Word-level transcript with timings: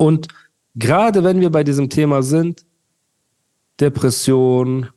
Und 0.00 0.28
gerade 0.76 1.22
wenn 1.24 1.42
wir 1.42 1.50
bei 1.50 1.62
diesem 1.62 1.90
Thema 1.90 2.22
sind, 2.22 2.64
Depression, 3.78 4.88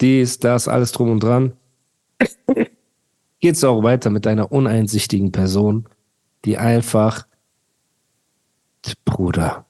dies, 0.00 0.38
das, 0.38 0.68
alles 0.68 0.92
drum 0.92 1.10
und 1.10 1.20
dran, 1.20 1.54
geht 3.40 3.56
es 3.56 3.64
auch 3.64 3.82
weiter 3.82 4.10
mit 4.10 4.24
einer 4.24 4.52
uneinsichtigen 4.52 5.32
Person, 5.32 5.88
die 6.44 6.58
einfach, 6.58 7.26
Bruder, 9.04 9.66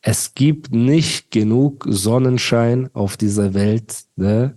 es 0.00 0.34
gibt 0.34 0.72
nicht 0.72 1.30
genug 1.30 1.84
Sonnenschein 1.86 2.88
auf 2.94 3.18
dieser 3.18 3.52
Welt, 3.52 4.04
ne? 4.16 4.56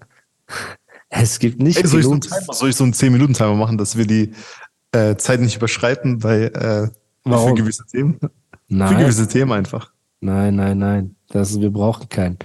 Es 1.10 1.40
gibt 1.40 1.62
nicht 1.62 1.78
Ey, 1.78 1.88
soll, 1.88 2.00
ich 2.00 2.06
so 2.06 2.12
genug. 2.12 2.24
Timer, 2.24 2.54
soll 2.54 2.70
ich 2.70 2.76
so 2.78 2.86
einen 2.86 2.94
10-Minuten-Timer 2.94 3.56
machen, 3.56 3.78
dass 3.78 3.98
wir 3.98 4.08
die 4.08 4.32
äh, 4.94 5.18
Zeit 5.18 5.42
nicht 5.42 5.58
überschreiten 5.58 6.20
bei 6.20 6.44
äh, 6.44 6.88
Warum? 7.26 7.50
für 7.50 7.56
gewisse 7.56 7.86
Themen? 7.88 8.20
Für 8.68 8.76
Nein, 8.76 8.98
gewisse 9.00 9.28
Themen 9.28 9.52
einfach. 9.52 9.92
nein, 10.20 10.56
nein, 10.56 10.78
nein. 10.78 11.16
Das, 11.30 11.60
wir 11.60 11.72
brauchen 11.72 12.10
keinen. 12.10 12.38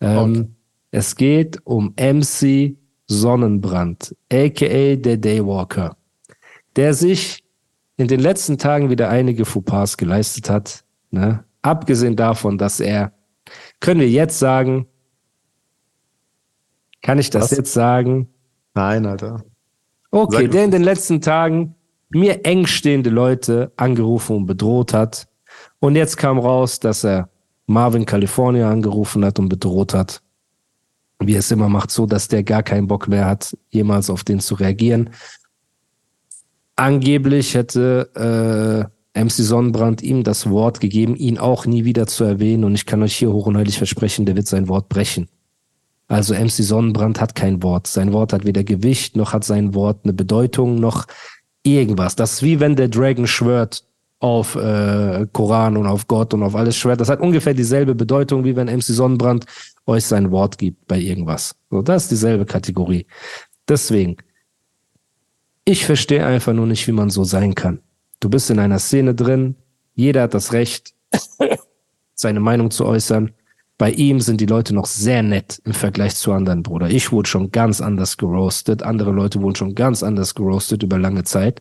Ähm. 0.00 0.52
Es 0.90 1.14
geht 1.16 1.58
um 1.64 1.94
MC 1.98 2.76
Sonnenbrand, 3.06 4.16
aka 4.32 4.96
der 4.96 5.16
Daywalker, 5.18 5.96
der 6.76 6.94
sich 6.94 7.44
in 7.98 8.08
den 8.08 8.20
letzten 8.20 8.56
Tagen 8.56 8.88
wieder 8.88 9.10
einige 9.10 9.44
Fauxpas 9.44 9.96
geleistet 9.96 10.48
hat. 10.48 10.84
Ne? 11.10 11.44
Abgesehen 11.62 12.16
davon, 12.16 12.56
dass 12.56 12.80
er, 12.80 13.12
können 13.80 14.00
wir 14.00 14.08
jetzt 14.08 14.38
sagen, 14.38 14.86
kann 17.02 17.18
ich 17.18 17.30
das 17.30 17.50
Was? 17.50 17.58
jetzt 17.58 17.72
sagen? 17.72 18.28
Nein, 18.74 19.06
Alter. 19.06 19.44
Okay, 20.10 20.44
Sag 20.44 20.50
der 20.52 20.64
in 20.64 20.70
den 20.70 20.82
letzten 20.82 21.20
Tagen 21.20 21.74
mir 22.08 22.44
engstehende 22.44 23.10
Leute 23.10 23.72
angerufen 23.76 24.36
und 24.36 24.46
bedroht 24.46 24.94
hat. 24.94 25.28
Und 25.80 25.96
jetzt 25.96 26.16
kam 26.16 26.38
raus, 26.38 26.80
dass 26.80 27.04
er 27.04 27.28
Marvin 27.66 28.06
California 28.06 28.70
angerufen 28.70 29.24
hat 29.24 29.38
und 29.38 29.48
bedroht 29.48 29.94
hat. 29.94 30.22
Wie 31.18 31.34
er 31.34 31.40
es 31.40 31.50
immer 31.50 31.68
macht, 31.68 31.90
so 31.90 32.06
dass 32.06 32.28
der 32.28 32.42
gar 32.42 32.62
keinen 32.62 32.86
Bock 32.86 33.08
mehr 33.08 33.26
hat, 33.26 33.56
jemals 33.70 34.10
auf 34.10 34.22
den 34.22 34.40
zu 34.40 34.54
reagieren. 34.54 35.10
Angeblich 36.76 37.54
hätte 37.54 38.90
äh, 39.14 39.24
MC 39.24 39.30
Sonnenbrand 39.30 40.02
ihm 40.02 40.24
das 40.24 40.50
Wort 40.50 40.80
gegeben, 40.80 41.16
ihn 41.16 41.38
auch 41.38 41.64
nie 41.64 41.84
wieder 41.84 42.06
zu 42.06 42.24
erwähnen. 42.24 42.64
Und 42.64 42.74
ich 42.74 42.84
kann 42.84 43.02
euch 43.02 43.16
hier 43.16 43.32
hoch 43.32 43.46
und 43.46 43.56
heilig 43.56 43.78
versprechen, 43.78 44.26
der 44.26 44.36
wird 44.36 44.46
sein 44.46 44.68
Wort 44.68 44.90
brechen. 44.90 45.28
Also 46.06 46.34
MC 46.34 46.50
Sonnenbrand 46.50 47.20
hat 47.20 47.34
kein 47.34 47.62
Wort. 47.62 47.86
Sein 47.86 48.12
Wort 48.12 48.34
hat 48.34 48.44
weder 48.44 48.62
Gewicht, 48.62 49.16
noch 49.16 49.32
hat 49.32 49.44
sein 49.44 49.74
Wort 49.74 50.00
eine 50.04 50.12
Bedeutung, 50.12 50.78
noch 50.78 51.06
irgendwas. 51.62 52.14
Das 52.14 52.34
ist 52.34 52.42
wie 52.42 52.60
wenn 52.60 52.76
der 52.76 52.88
Dragon 52.88 53.26
schwört 53.26 53.85
auf 54.26 54.56
äh, 54.56 55.26
Koran 55.32 55.76
und 55.76 55.86
auf 55.86 56.08
Gott 56.08 56.34
und 56.34 56.42
auf 56.42 56.56
alles 56.56 56.76
schwört. 56.76 57.00
Das 57.00 57.08
hat 57.08 57.20
ungefähr 57.20 57.54
dieselbe 57.54 57.94
Bedeutung, 57.94 58.44
wie 58.44 58.56
wenn 58.56 58.66
MC 58.66 58.82
Sonnenbrand 58.82 59.46
euch 59.86 60.04
sein 60.04 60.30
Wort 60.32 60.58
gibt 60.58 60.86
bei 60.88 60.98
irgendwas. 60.98 61.54
So, 61.70 61.80
das 61.80 62.04
ist 62.04 62.10
dieselbe 62.10 62.44
Kategorie. 62.44 63.06
Deswegen, 63.68 64.16
ich 65.64 65.86
verstehe 65.86 66.26
einfach 66.26 66.52
nur 66.52 66.66
nicht, 66.66 66.86
wie 66.88 66.92
man 66.92 67.08
so 67.08 67.24
sein 67.24 67.54
kann. 67.54 67.80
Du 68.18 68.28
bist 68.28 68.50
in 68.50 68.58
einer 68.58 68.80
Szene 68.80 69.14
drin, 69.14 69.54
jeder 69.94 70.22
hat 70.22 70.34
das 70.34 70.52
Recht, 70.52 70.94
seine 72.14 72.40
Meinung 72.40 72.70
zu 72.70 72.84
äußern. 72.84 73.32
Bei 73.78 73.90
ihm 73.90 74.20
sind 74.20 74.40
die 74.40 74.46
Leute 74.46 74.74
noch 74.74 74.86
sehr 74.86 75.22
nett 75.22 75.60
im 75.64 75.74
Vergleich 75.74 76.16
zu 76.16 76.32
anderen, 76.32 76.62
Bruder. 76.62 76.88
Ich 76.88 77.12
wurde 77.12 77.28
schon 77.28 77.52
ganz 77.52 77.80
anders 77.80 78.16
geroastet. 78.16 78.82
Andere 78.82 79.12
Leute 79.12 79.40
wurden 79.42 79.54
schon 79.54 79.74
ganz 79.74 80.02
anders 80.02 80.34
geroastet 80.34 80.82
über 80.82 80.98
lange 80.98 81.24
Zeit. 81.24 81.60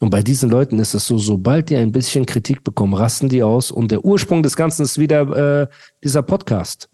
Und 0.00 0.10
bei 0.10 0.22
diesen 0.22 0.50
Leuten 0.50 0.78
ist 0.78 0.94
es 0.94 1.06
so, 1.06 1.18
sobald 1.18 1.70
die 1.70 1.76
ein 1.76 1.90
bisschen 1.90 2.24
Kritik 2.24 2.62
bekommen, 2.62 2.94
rasten 2.94 3.28
die 3.28 3.42
aus. 3.42 3.70
Und 3.70 3.90
der 3.90 4.04
Ursprung 4.04 4.42
des 4.42 4.54
Ganzen 4.54 4.82
ist 4.82 4.98
wieder 4.98 5.62
äh, 5.62 5.66
dieser 6.04 6.22
Podcast. 6.22 6.88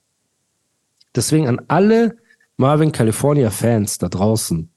Deswegen 1.15 1.47
an 1.47 1.61
alle 1.69 2.17
Marvin 2.57 2.93
California 2.93 3.51
Fans 3.51 3.99
da 3.99 4.09
draußen, 4.09 4.71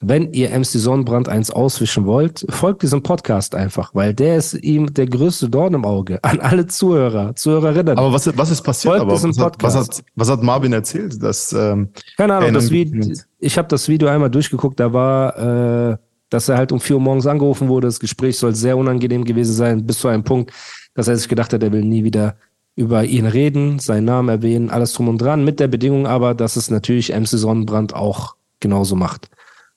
wenn 0.00 0.32
ihr 0.32 0.50
MC 0.50 0.66
Sonnenbrand 0.66 1.28
eins 1.28 1.50
auswischen 1.50 2.04
wollt, 2.04 2.44
folgt 2.50 2.82
diesem 2.82 3.02
Podcast 3.02 3.54
einfach, 3.54 3.94
weil 3.94 4.12
der 4.12 4.36
ist 4.36 4.54
ihm 4.54 4.92
der 4.92 5.06
größte 5.06 5.48
Dorn 5.48 5.74
im 5.74 5.84
Auge. 5.84 6.18
An 6.22 6.40
alle 6.40 6.66
Zuhörer, 6.66 7.34
Zuhörerinnen. 7.34 7.96
Aber 7.96 8.12
was, 8.12 8.36
was 8.36 8.50
ist 8.50 8.62
passiert? 8.62 8.92
Folgt 8.92 9.02
Aber 9.02 9.14
diesem 9.14 9.30
was 9.30 9.38
hat, 9.38 9.62
was, 9.62 9.74
Podcast. 9.74 9.98
hat, 9.98 10.04
was 10.14 10.30
hat 10.30 10.42
Marvin 10.42 10.72
erzählt? 10.72 11.22
Dass, 11.22 11.52
ähm, 11.52 11.90
Keine 12.16 12.34
Ahnung, 12.34 12.52
das 12.52 12.70
Video, 12.70 13.14
ich 13.38 13.56
habe 13.56 13.68
das 13.68 13.88
Video 13.88 14.08
einmal 14.08 14.30
durchgeguckt, 14.30 14.78
da 14.78 14.92
war, 14.92 15.92
äh, 15.92 15.96
dass 16.30 16.48
er 16.48 16.56
halt 16.56 16.72
um 16.72 16.80
vier 16.80 16.96
Uhr 16.96 17.02
morgens 17.02 17.26
angerufen 17.26 17.68
wurde. 17.68 17.88
Das 17.88 18.00
Gespräch 18.00 18.38
soll 18.38 18.54
sehr 18.54 18.76
unangenehm 18.76 19.24
gewesen 19.24 19.54
sein, 19.54 19.86
bis 19.86 19.98
zu 19.98 20.08
einem 20.08 20.24
Punkt, 20.24 20.52
dass 20.94 21.08
er 21.08 21.16
sich 21.16 21.28
gedacht 21.28 21.52
hat, 21.52 21.62
er 21.62 21.72
will 21.72 21.84
nie 21.84 22.04
wieder 22.04 22.36
über 22.74 23.04
ihn 23.04 23.26
reden, 23.26 23.78
seinen 23.78 24.04
Namen 24.04 24.28
erwähnen, 24.28 24.70
alles 24.70 24.92
drum 24.92 25.08
und 25.08 25.18
dran, 25.18 25.44
mit 25.44 25.60
der 25.60 25.68
Bedingung 25.68 26.06
aber, 26.06 26.34
dass 26.34 26.56
es 26.56 26.70
natürlich 26.70 27.10
MC 27.14 27.28
Sonnenbrand 27.28 27.94
auch 27.94 28.36
genauso 28.60 28.96
macht 28.96 29.30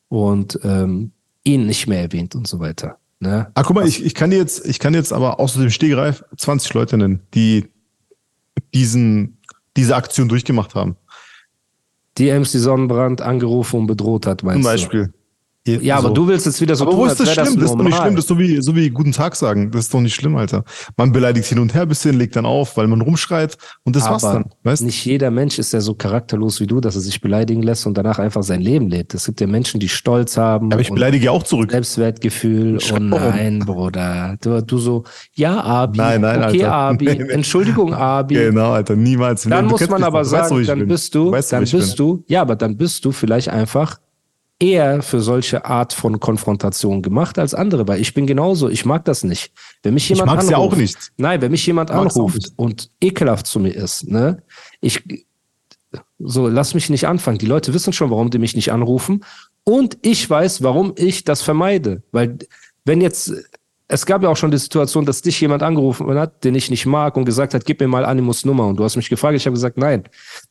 und 0.09 0.59
ähm, 0.63 1.11
ihn 1.43 1.65
nicht 1.65 1.87
mehr 1.87 2.01
erwähnt 2.01 2.35
und 2.35 2.47
so 2.47 2.59
weiter. 2.59 2.97
Ne? 3.21 3.51
ah, 3.53 3.63
guck 3.63 3.75
mal, 3.75 3.87
ich, 3.87 4.03
ich 4.05 4.15
kann 4.15 4.31
jetzt, 4.31 4.65
ich 4.65 4.79
kann 4.79 4.93
jetzt 4.93 5.11
aber 5.11 5.39
außer 5.39 5.59
dem 5.59 5.69
Stegreif 5.69 6.23
20 6.37 6.73
Leute 6.73 6.97
nennen, 6.97 7.21
die 7.33 7.69
diesen, 8.73 9.37
diese 9.75 9.95
Aktion 9.95 10.29
durchgemacht 10.29 10.75
haben. 10.75 10.95
Die 12.17 12.31
MC 12.31 12.47
Sonnenbrand 12.47 13.21
angerufen 13.21 13.81
und 13.81 13.87
bedroht 13.87 14.25
hat, 14.25 14.43
meinst 14.43 14.63
Zum 14.77 14.89
du? 14.89 15.13
Ja, 15.67 15.97
aber 15.97 16.11
du 16.11 16.27
willst 16.27 16.45
jetzt 16.45 16.61
wieder 16.61 16.75
so 16.75 16.83
aber 16.85 16.91
tun, 16.91 17.01
wo 17.01 17.05
ist 17.05 17.19
das 17.19 17.33
schlimm? 17.33 17.55
Das, 17.59 17.71
ist 17.71 17.77
doch 17.77 17.83
nicht 17.83 17.97
schlimm. 17.97 18.15
Das 18.15 18.23
ist 18.23 18.29
so 18.29 18.39
wie, 18.39 18.61
so 18.61 18.75
wie 18.75 18.89
Guten 18.89 19.11
Tag 19.11 19.35
sagen. 19.35 19.71
Das 19.71 19.81
ist 19.81 19.93
doch 19.93 19.99
nicht 19.99 20.15
schlimm, 20.15 20.35
Alter. 20.35 20.63
Man 20.97 21.11
beleidigt 21.11 21.47
hin 21.47 21.59
und 21.59 21.73
her 21.73 21.83
ein 21.83 21.87
bisschen, 21.87 22.17
legt 22.17 22.35
dann 22.35 22.45
auf, 22.45 22.77
weil 22.77 22.87
man 22.87 23.01
rumschreit 23.01 23.57
und 23.83 23.95
das 23.95 24.09
war's 24.09 24.23
Aber 24.23 24.33
dann. 24.35 24.45
Weißt? 24.63 24.83
nicht 24.83 25.05
jeder 25.05 25.31
Mensch 25.31 25.59
ist 25.59 25.73
ja 25.73 25.81
so 25.81 25.93
charakterlos 25.93 26.59
wie 26.59 26.67
du, 26.67 26.79
dass 26.79 26.95
er 26.95 27.01
sich 27.01 27.21
beleidigen 27.21 27.61
lässt 27.61 27.85
und 27.85 27.97
danach 27.97 28.19
einfach 28.19 28.43
sein 28.43 28.61
Leben 28.61 28.89
lebt. 28.89 29.13
Es 29.13 29.25
gibt 29.25 29.41
ja 29.41 29.47
Menschen, 29.47 29.79
die 29.79 29.89
Stolz 29.89 30.37
haben 30.37 30.71
Aber 30.71 30.81
ich 30.81 30.91
beleidige 30.91 31.25
ja 31.25 31.31
auch 31.31 31.43
zurück. 31.43 31.71
Selbstwertgefühl 31.71 32.79
und 32.93 33.09
nein, 33.09 33.59
Bruder. 33.59 34.37
Du, 34.41 34.61
du 34.63 34.77
so, 34.77 35.03
ja, 35.33 35.61
Abi. 35.61 35.97
Nein, 35.97 36.21
nein, 36.21 36.43
okay, 36.43 36.63
Alter. 36.63 36.73
Abi. 36.73 37.05
Nee, 37.05 37.23
nee. 37.23 37.31
Entschuldigung, 37.31 37.93
Abi. 37.93 38.35
Genau, 38.35 38.71
Alter, 38.71 38.95
niemals. 38.95 39.43
Dann 39.43 39.65
muss 39.65 39.87
man 39.89 40.03
aber 40.03 40.23
sagen, 40.25 40.63
dann 40.65 40.87
bist 40.87 41.13
du, 41.13 41.31
dann 41.31 41.65
bist 41.65 41.99
du, 41.99 42.23
ja, 42.27 42.41
aber 42.41 42.55
dann 42.55 42.77
bist 42.77 43.05
du 43.05 43.11
vielleicht 43.11 43.49
einfach 43.49 43.99
eher 44.59 45.01
für 45.01 45.21
solche 45.21 45.65
Art 45.65 45.93
von 45.93 46.19
Konfrontation 46.19 47.01
gemacht 47.01 47.39
als 47.39 47.53
andere, 47.53 47.87
weil 47.87 48.01
ich 48.01 48.13
bin 48.13 48.27
genauso, 48.27 48.69
ich 48.69 48.85
mag 48.85 49.05
das 49.05 49.23
nicht. 49.23 49.53
Wenn 49.83 49.93
mich 49.93 50.11
Ich 50.11 50.17
jemand 50.17 50.35
mag's 50.35 50.49
ja 50.49 50.57
anruft, 50.57 50.73
auch 50.73 50.77
nicht. 50.77 50.97
Nein, 51.17 51.41
wenn 51.41 51.51
mich 51.51 51.65
jemand 51.65 51.89
Mag's 51.89 52.15
anruft 52.15 52.51
und 52.57 52.91
ekelhaft 53.01 53.47
zu 53.47 53.59
mir 53.59 53.71
ist, 53.71 54.07
ne, 54.09 54.43
ich, 54.81 55.01
so, 56.19 56.47
lass 56.47 56.73
mich 56.73 56.89
nicht 56.89 57.07
anfangen. 57.07 57.37
Die 57.37 57.45
Leute 57.45 57.73
wissen 57.73 57.93
schon, 57.93 58.11
warum 58.11 58.29
die 58.29 58.37
mich 58.37 58.55
nicht 58.55 58.71
anrufen. 58.71 59.23
Und 59.63 59.97
ich 60.01 60.29
weiß, 60.29 60.61
warum 60.61 60.93
ich 60.97 61.23
das 61.23 61.41
vermeide. 61.41 62.03
Weil, 62.11 62.37
wenn 62.83 63.01
jetzt, 63.01 63.33
es 63.91 64.05
gab 64.05 64.21
ja 64.21 64.29
auch 64.29 64.37
schon 64.37 64.51
die 64.51 64.57
Situation, 64.57 65.03
dass 65.03 65.23
dich 65.23 65.41
jemand 65.41 65.63
angerufen 65.63 66.07
hat, 66.17 66.43
den 66.43 66.53
ich 66.53 66.69
nicht 66.69 66.85
mag 66.85 67.17
und 67.17 67.25
gesagt 67.25 67.55
hat, 67.55 67.65
gib 67.65 67.79
mir 67.79 67.87
mal 67.87 68.05
Animus 68.05 68.45
Nummer. 68.45 68.67
Und 68.67 68.77
du 68.77 68.83
hast 68.83 68.95
mich 68.95 69.09
gefragt, 69.09 69.35
ich 69.35 69.47
habe 69.47 69.55
gesagt, 69.55 69.79
nein. 69.79 70.03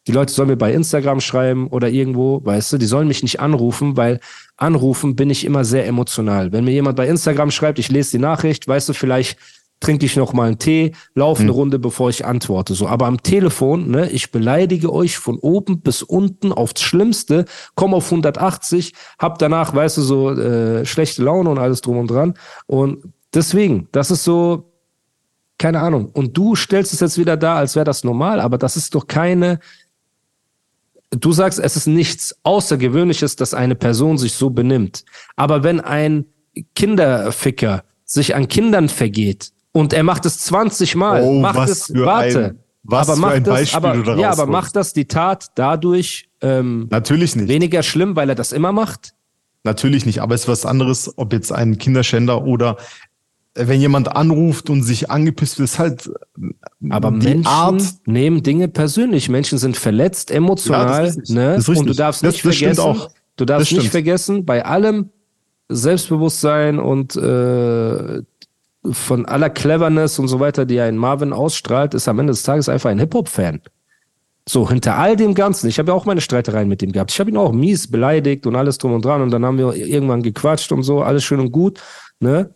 Die 0.09 0.13
Leute 0.13 0.33
sollen 0.33 0.49
mir 0.49 0.57
bei 0.57 0.73
Instagram 0.73 1.21
schreiben 1.21 1.69
oder 1.69 1.89
irgendwo, 1.89 2.45
weißt 2.45 2.73
du, 2.73 2.79
die 2.79 2.87
sollen 2.87 3.07
mich 3.07 3.23
nicht 3.23 3.39
anrufen, 3.39 3.97
weil 3.97 4.19
anrufen 4.57 5.15
bin 5.15 5.31
ich 5.31 5.45
immer 5.45 5.65
sehr 5.65 5.87
emotional. 5.87 6.51
Wenn 6.51 6.65
mir 6.65 6.73
jemand 6.73 6.97
bei 6.97 7.07
Instagram 7.07 7.53
schreibt, 7.53 7.79
ich 7.79 7.91
lese 7.91 8.11
die 8.11 8.19
Nachricht, 8.19 8.67
weißt 8.67 8.89
du, 8.89 8.93
vielleicht 8.93 9.39
trinke 9.79 10.07
ich 10.07 10.17
noch 10.17 10.33
mal 10.33 10.49
einen 10.49 10.59
Tee, 10.59 10.91
laufe 11.15 11.43
eine 11.43 11.53
Runde, 11.53 11.79
bevor 11.79 12.11
ich 12.11 12.27
antworte. 12.27 12.75
So, 12.75 12.89
aber 12.89 13.07
am 13.07 13.23
Telefon, 13.23 13.89
ne, 13.89 14.11
ich 14.11 14.33
beleidige 14.33 14.93
euch 14.93 15.17
von 15.17 15.39
oben 15.39 15.81
bis 15.81 16.03
unten 16.03 16.53
aufs 16.53 16.83
Schlimmste, 16.83 17.45
komme 17.77 17.95
auf 17.95 18.07
180, 18.07 18.95
hab 19.21 19.39
danach, 19.39 19.73
weißt 19.73 19.99
du, 19.99 20.03
so 20.03 20.31
äh, 20.33 20.85
schlechte 20.85 21.23
Laune 21.23 21.51
und 21.51 21.59
alles 21.59 21.83
drum 21.83 21.99
und 21.99 22.11
dran. 22.11 22.35
Und 22.67 23.05
deswegen, 23.35 23.89
das 23.93 24.11
ist 24.11 24.25
so, 24.25 24.73
keine 25.59 25.81
Ahnung. 25.81 26.11
Und 26.13 26.37
du 26.37 26.55
stellst 26.55 26.93
es 26.93 27.01
jetzt 27.01 27.19
wieder 27.19 27.37
da, 27.37 27.57
als 27.57 27.75
wäre 27.75 27.85
das 27.85 28.05
normal, 28.05 28.41
aber 28.41 28.59
das 28.59 28.77
ist 28.77 28.95
doch 28.95 29.07
keine. 29.07 29.59
Du 31.11 31.33
sagst, 31.33 31.59
es 31.59 31.75
ist 31.77 31.87
nichts 31.87 32.37
Außergewöhnliches, 32.43 33.35
dass 33.37 33.55
eine 33.55 33.75
Person 33.75 34.19
sich 34.19 34.35
so 34.35 34.51
benimmt. 34.51 35.05
Aber 35.37 35.63
wenn 35.65 35.81
ein 35.81 36.27
Kinderficker 36.75 37.85
sich 38.05 38.35
an 38.35 38.49
Kindern 38.49 38.89
vergeht 38.89 39.51
Und 39.73 39.93
er 39.93 40.03
macht 40.03 40.27
es 40.27 40.39
20 40.41 40.97
Mal. 40.97 41.23
Oh, 41.23 41.41
macht 41.41 41.57
was 41.57 41.71
es, 41.71 41.95
warte. 41.95 42.45
ein- 42.45 42.59
was 42.83 43.09
aber 43.09 43.15
für 43.17 43.21
macht 43.21 43.33
ein 43.35 43.45
das, 43.45 43.55
Beispiel 43.55 43.77
aber, 43.77 43.93
du 43.95 44.03
da 44.03 44.17
Ja, 44.17 44.31
aber 44.31 44.47
macht 44.47 44.75
das 44.77 44.93
die 44.95 45.05
Tat 45.07 45.47
dadurch 45.57 46.29
ähm, 46.41 46.89
Natürlich 46.91 47.37
nicht. 47.37 47.49
weniger 47.49 47.83
schlimm, 47.83 48.17
weil 48.17 48.29
er 48.31 48.35
das 48.35 48.53
immer 48.53 48.73
macht? 48.73 49.15
Natürlich 49.65 50.07
nicht, 50.07 50.21
aber 50.23 50.35
es 50.35 50.43
ist 50.43 50.49
was 50.49 50.65
anderes, 50.67 51.13
ob 51.17 51.33
jetzt 51.35 51.53
ein 51.53 51.77
Kinderschänder 51.79 52.45
oder 52.45 52.77
wenn 53.61 53.81
jemand 53.81 54.15
anruft 54.15 54.71
und 54.71 54.83
sich 54.83 55.11
angepisst 55.11 55.59
wird, 55.59 55.69
ist 55.69 55.79
halt 55.79 56.07
äh, 56.41 56.91
Aber 56.91 57.11
die 57.11 57.27
Menschen 57.29 57.47
Art. 57.47 57.83
nehmen 58.07 58.43
Dinge 58.43 58.69
persönlich. 58.69 59.29
Menschen 59.29 59.59
sind 59.59 59.77
verletzt, 59.77 60.31
emotional. 60.31 61.07
Ja, 61.07 61.13
das 61.15 61.29
ne? 61.29 61.55
Das. 61.57 61.69
Und 61.69 61.87
du 61.87 61.95
darfst 61.95 62.23
Das- 62.25 62.33
nicht 62.35 62.43
vergessen, 62.43 62.81
auch. 62.81 63.11
du 63.37 63.45
darfst 63.45 63.73
nicht 63.73 63.91
vergessen, 63.91 64.45
bei 64.45 64.65
allem 64.65 65.11
Selbstbewusstsein 65.69 66.79
und 66.79 67.15
äh, 67.17 68.23
von 68.91 69.27
aller 69.27 69.51
Cleverness 69.51 70.19
und 70.19 70.29
so 70.29 70.41
weiter, 70.41 70.65
die 70.65 70.81
ein 70.81 70.97
Marvin 70.97 71.33
ausstrahlt, 71.33 71.95
ist 71.95 72.09
am 72.09 72.19
Ende 72.19 72.33
des 72.33 72.43
Tages 72.43 72.69
einfach 72.69 72.91
ein 72.91 72.99
Hip-Hop-Fan. 72.99 73.61
So, 74.49 74.71
hinter 74.71 74.97
all 74.97 75.15
dem 75.15 75.35
Ganzen, 75.35 75.69
ich 75.69 75.79
habe 75.79 75.91
ja 75.91 75.95
auch 75.95 76.07
meine 76.07 76.23
Streitereien 76.23 76.69
mit 76.69 76.83
ihm 76.83 76.93
gehabt. 76.93 77.11
Ich 77.13 77.21
habe 77.21 77.31
ihn 77.31 77.37
auch 77.37 77.53
mies 77.53 77.91
beleidigt 77.91 78.47
und 78.47 78.57
alles 78.57 78.79
drum 78.79 78.95
und 78.95 79.05
dran 79.05 79.21
und 79.21 79.31
dann 79.31 79.45
haben 79.45 79.59
wir 79.59 79.75
irgendwann 79.75 80.23
gequatscht 80.23 80.73
und 80.73 80.83
so, 80.85 81.03
alles 81.03 81.23
schön 81.25 81.41
und 81.41 81.53
gut, 81.53 81.81
ne? 82.21 82.51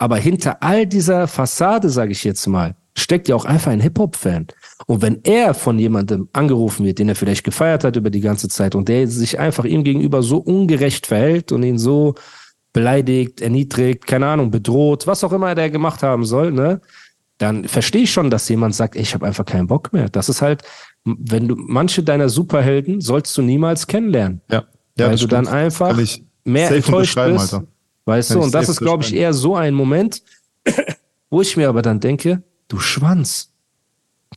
Aber 0.00 0.16
hinter 0.16 0.62
all 0.62 0.86
dieser 0.86 1.28
Fassade, 1.28 1.90
sage 1.90 2.12
ich 2.12 2.24
jetzt 2.24 2.46
mal, 2.46 2.74
steckt 2.96 3.28
ja 3.28 3.36
auch 3.36 3.44
einfach 3.44 3.70
ein 3.70 3.80
Hip-Hop-Fan. 3.80 4.46
Und 4.86 5.02
wenn 5.02 5.20
er 5.24 5.52
von 5.52 5.78
jemandem 5.78 6.30
angerufen 6.32 6.86
wird, 6.86 6.98
den 6.98 7.10
er 7.10 7.14
vielleicht 7.14 7.44
gefeiert 7.44 7.84
hat 7.84 7.96
über 7.96 8.08
die 8.08 8.22
ganze 8.22 8.48
Zeit 8.48 8.74
und 8.74 8.88
der 8.88 9.06
sich 9.08 9.38
einfach 9.38 9.66
ihm 9.66 9.84
gegenüber 9.84 10.22
so 10.22 10.38
ungerecht 10.38 11.06
verhält 11.06 11.52
und 11.52 11.62
ihn 11.64 11.76
so 11.76 12.14
beleidigt, 12.72 13.42
erniedrigt, 13.42 14.06
keine 14.06 14.26
Ahnung, 14.26 14.50
bedroht, 14.50 15.06
was 15.06 15.22
auch 15.22 15.34
immer 15.34 15.54
der 15.54 15.68
gemacht 15.68 16.02
haben 16.02 16.24
soll, 16.24 16.50
ne? 16.50 16.80
Dann 17.36 17.68
verstehe 17.68 18.02
ich 18.02 18.12
schon, 18.12 18.30
dass 18.30 18.48
jemand 18.48 18.74
sagt, 18.74 18.96
ey, 18.96 19.02
ich 19.02 19.12
habe 19.12 19.26
einfach 19.26 19.44
keinen 19.44 19.66
Bock 19.66 19.92
mehr. 19.92 20.08
Das 20.08 20.30
ist 20.30 20.40
halt, 20.40 20.62
wenn 21.04 21.46
du 21.46 21.56
manche 21.56 22.02
deiner 22.02 22.30
Superhelden 22.30 23.02
sollst 23.02 23.36
du 23.36 23.42
niemals 23.42 23.86
kennenlernen, 23.86 24.40
Ja, 24.50 24.64
ja 24.98 25.08
weil 25.08 25.16
du 25.16 25.26
dann 25.26 25.44
stimmt. 25.44 25.56
einfach 25.58 25.90
Kann 25.90 26.00
ich 26.00 26.24
mehr 26.44 26.70
enttäuscht 26.70 27.16
bist. 27.16 27.54
Alter. 27.54 27.66
Weißt 28.10 28.32
du, 28.32 28.40
und 28.40 28.52
das 28.52 28.68
ist, 28.68 28.80
glaube 28.80 29.04
ich, 29.04 29.14
eher 29.14 29.32
so 29.32 29.54
ein 29.54 29.72
Moment, 29.72 30.24
wo 31.30 31.42
ich 31.42 31.56
mir 31.56 31.68
aber 31.68 31.80
dann 31.80 32.00
denke, 32.00 32.42
du 32.66 32.80
Schwanz, 32.80 33.52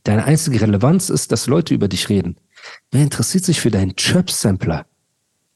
deine 0.04 0.24
einzige 0.24 0.60
Relevanz 0.60 1.10
ist, 1.10 1.32
dass 1.32 1.48
Leute 1.48 1.74
über 1.74 1.88
dich 1.88 2.08
reden. 2.08 2.36
Wer 2.92 3.02
interessiert 3.02 3.44
sich 3.44 3.60
für 3.60 3.72
deinen 3.72 3.96
Chirp-Sampler? 3.96 4.86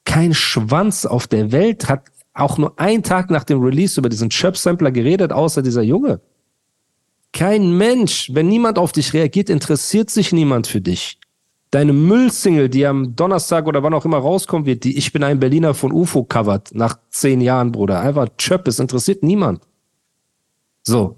Kein 0.04 0.34
Schwanz 0.34 1.06
auf 1.06 1.28
der 1.28 1.52
Welt 1.52 1.88
hat 1.88 2.08
auch 2.34 2.58
nur 2.58 2.80
einen 2.80 3.04
Tag 3.04 3.30
nach 3.30 3.44
dem 3.44 3.62
Release 3.62 4.00
über 4.00 4.08
diesen 4.08 4.30
Chirp-Sampler 4.30 4.90
geredet, 4.90 5.32
außer 5.32 5.62
dieser 5.62 5.82
Junge. 5.82 6.20
Kein 7.32 7.78
Mensch, 7.78 8.30
wenn 8.34 8.48
niemand 8.48 8.80
auf 8.80 8.90
dich 8.90 9.12
reagiert, 9.12 9.48
interessiert 9.48 10.10
sich 10.10 10.32
niemand 10.32 10.66
für 10.66 10.80
dich. 10.80 11.20
Deine 11.70 11.92
Müllsingle, 11.92 12.70
die 12.70 12.86
am 12.86 13.14
Donnerstag 13.14 13.66
oder 13.66 13.82
wann 13.82 13.92
auch 13.92 14.06
immer 14.06 14.18
rauskommen 14.18 14.64
wird, 14.64 14.84
die 14.84 14.96
Ich 14.96 15.12
bin 15.12 15.22
ein 15.22 15.38
Berliner 15.38 15.74
von 15.74 15.92
UFO 15.92 16.24
covert, 16.24 16.74
nach 16.74 16.98
zehn 17.10 17.42
Jahren, 17.42 17.72
Bruder. 17.72 18.00
Einfach 18.00 18.28
Chöp, 18.38 18.66
es 18.68 18.78
interessiert 18.78 19.22
niemand. 19.22 19.62
So. 20.82 21.16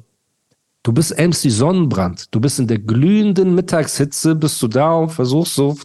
Du 0.82 0.92
bist 0.92 1.16
MC 1.18 1.50
Sonnenbrand. 1.50 2.34
Du 2.34 2.40
bist 2.40 2.58
in 2.58 2.66
der 2.66 2.78
glühenden 2.78 3.54
Mittagshitze, 3.54 4.34
bist 4.34 4.62
du 4.62 4.66
da 4.66 4.94
und 4.94 5.10
versuchst 5.10 5.54
so 5.54 5.76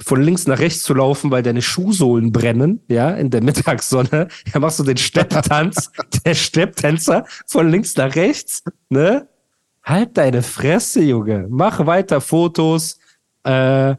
von 0.00 0.22
links 0.22 0.46
nach 0.46 0.58
rechts 0.58 0.84
zu 0.84 0.94
laufen, 0.94 1.30
weil 1.30 1.42
deine 1.42 1.60
Schuhsohlen 1.60 2.32
brennen, 2.32 2.80
ja, 2.88 3.10
in 3.10 3.28
der 3.28 3.42
Mittagssonne. 3.42 4.28
Ja, 4.52 4.58
machst 4.58 4.78
du 4.78 4.84
den 4.84 4.96
Stepptanz, 4.96 5.90
der 6.24 6.34
Stepptänzer 6.34 7.26
von 7.46 7.68
links 7.68 7.94
nach 7.96 8.16
rechts, 8.16 8.64
ne? 8.88 9.28
Halt 9.82 10.16
deine 10.16 10.42
Fresse, 10.42 11.02
Junge. 11.02 11.46
Mach 11.50 11.84
weiter 11.86 12.22
Fotos 12.22 12.98
äh, 13.44 13.96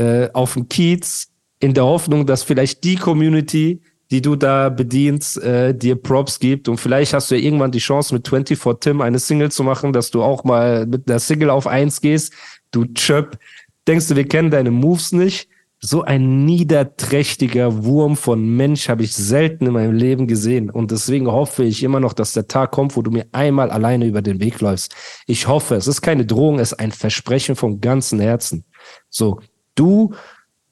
äh, 0.00 0.30
auf 0.32 0.54
dem 0.54 0.68
Kiez 0.68 1.28
in 1.60 1.74
der 1.74 1.84
Hoffnung, 1.84 2.26
dass 2.26 2.42
vielleicht 2.42 2.82
die 2.84 2.96
Community, 2.96 3.82
die 4.10 4.22
du 4.22 4.34
da 4.34 4.70
bedienst, 4.70 5.36
äh, 5.42 5.74
dir 5.74 5.94
Props 5.94 6.38
gibt. 6.40 6.68
Und 6.68 6.78
vielleicht 6.78 7.12
hast 7.12 7.30
du 7.30 7.36
ja 7.36 7.44
irgendwann 7.44 7.70
die 7.70 7.78
Chance, 7.78 8.14
mit 8.14 8.26
24 8.26 8.80
Tim 8.80 9.02
eine 9.02 9.18
Single 9.18 9.52
zu 9.52 9.62
machen, 9.62 9.92
dass 9.92 10.10
du 10.10 10.22
auch 10.22 10.42
mal 10.42 10.86
mit 10.86 11.08
einer 11.08 11.20
Single 11.20 11.50
auf 11.50 11.66
eins 11.66 12.00
gehst. 12.00 12.32
Du 12.70 12.86
Chöp. 12.94 13.38
Denkst 13.86 14.08
du, 14.08 14.16
wir 14.16 14.26
kennen 14.26 14.50
deine 14.50 14.70
Moves 14.70 15.12
nicht? 15.12 15.48
So 15.82 16.02
ein 16.02 16.44
niederträchtiger 16.44 17.84
Wurm 17.84 18.16
von 18.16 18.56
Mensch 18.56 18.88
habe 18.88 19.02
ich 19.02 19.14
selten 19.14 19.66
in 19.66 19.72
meinem 19.72 19.94
Leben 19.94 20.26
gesehen. 20.26 20.70
Und 20.70 20.90
deswegen 20.90 21.26
hoffe 21.26 21.64
ich 21.64 21.82
immer 21.82 22.00
noch, 22.00 22.12
dass 22.12 22.32
der 22.32 22.48
Tag 22.48 22.70
kommt, 22.70 22.96
wo 22.96 23.02
du 23.02 23.10
mir 23.10 23.26
einmal 23.32 23.70
alleine 23.70 24.06
über 24.06 24.22
den 24.22 24.40
Weg 24.40 24.60
läufst. 24.60 24.94
Ich 25.26 25.46
hoffe, 25.46 25.76
es 25.76 25.86
ist 25.86 26.02
keine 26.02 26.26
Drohung, 26.26 26.58
es 26.58 26.72
ist 26.72 26.78
ein 26.78 26.92
Versprechen 26.92 27.56
vom 27.56 27.80
ganzen 27.80 28.20
Herzen. 28.20 28.64
So, 29.08 29.40
du, 29.80 30.12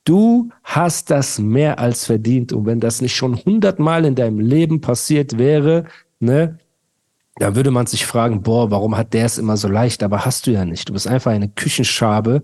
du 0.04 0.50
hast 0.62 1.10
das 1.10 1.38
mehr 1.38 1.78
als 1.78 2.04
verdient. 2.06 2.52
Und 2.52 2.66
wenn 2.66 2.80
das 2.80 3.00
nicht 3.00 3.16
schon 3.16 3.36
hundertmal 3.36 4.04
in 4.04 4.14
deinem 4.14 4.38
Leben 4.38 4.80
passiert 4.80 5.38
wäre, 5.38 5.84
ne, 6.20 6.58
da 7.36 7.54
würde 7.54 7.70
man 7.70 7.86
sich 7.86 8.04
fragen, 8.04 8.42
boah, 8.42 8.70
warum 8.70 8.96
hat 8.96 9.14
der 9.14 9.24
es 9.24 9.38
immer 9.38 9.56
so 9.56 9.68
leicht? 9.68 10.02
Aber 10.02 10.24
hast 10.24 10.46
du 10.46 10.50
ja 10.50 10.64
nicht. 10.64 10.88
Du 10.88 10.92
bist 10.92 11.06
einfach 11.06 11.30
eine 11.30 11.48
Küchenschabe, 11.48 12.42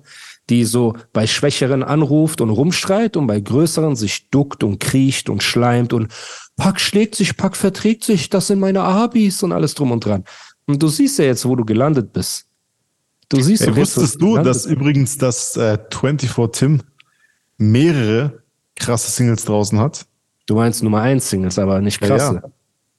die 0.51 0.65
so 0.65 0.95
bei 1.13 1.27
Schwächeren 1.27 1.83
anruft 1.83 2.41
und 2.41 2.51
rumschreit 2.51 3.17
und 3.17 3.27
bei 3.27 3.41
Größeren 3.41 3.97
sich 3.97 4.31
duckt 4.31 4.63
und 4.63 4.79
kriecht 4.79 5.29
und 5.29 5.43
schleimt 5.43 5.93
und 5.93 6.13
Pack 6.57 6.79
schlägt 6.79 7.17
sich, 7.17 7.37
Pack 7.37 7.57
verträgt 7.57 8.05
sich, 8.05 8.31
das 8.31 8.47
sind 8.47 8.61
meine 8.61 8.83
Abis 8.83 9.43
und 9.43 9.51
alles 9.51 9.75
drum 9.75 9.91
und 9.91 10.05
dran. 10.05 10.23
Und 10.67 10.81
du 10.81 10.89
siehst 10.89 11.19
ja 11.19 11.25
jetzt, 11.25 11.45
wo 11.45 11.57
du 11.57 11.65
gelandet 11.65 12.13
bist. 12.13 12.44
Du 13.35 13.43
siehst 13.43 13.63
Ey, 13.63 13.75
wo 13.75 13.81
wusstest 13.81 14.21
du, 14.21 14.39
dass 14.39 14.67
übrigens 14.67 15.19
das 15.19 15.57
äh, 15.57 15.79
24 15.91 16.31
Tim 16.53 16.83
mehrere 17.59 18.43
krasse 18.77 19.11
Singles 19.11 19.45
draußen 19.45 19.79
hat? 19.79 20.07
Du 20.47 20.57
meinst 20.57 20.83
Nummer 20.83 21.01
1 21.01 21.29
Singles, 21.31 21.59
aber 21.59 21.81
nicht 21.81 22.01
krasse. 22.01 22.35
Ja, 22.43 22.51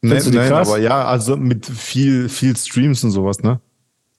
Findest 0.02 0.26
Nein, 0.28 0.34
du 0.34 0.40
nein 0.40 0.50
krass? 0.50 0.68
aber 0.68 0.80
ja, 0.80 1.06
also 1.06 1.36
mit 1.38 1.66
viel, 1.66 2.30
viel 2.30 2.56
Streams 2.56 3.04
und 3.04 3.12
sowas, 3.12 3.42
ne? 3.42 3.60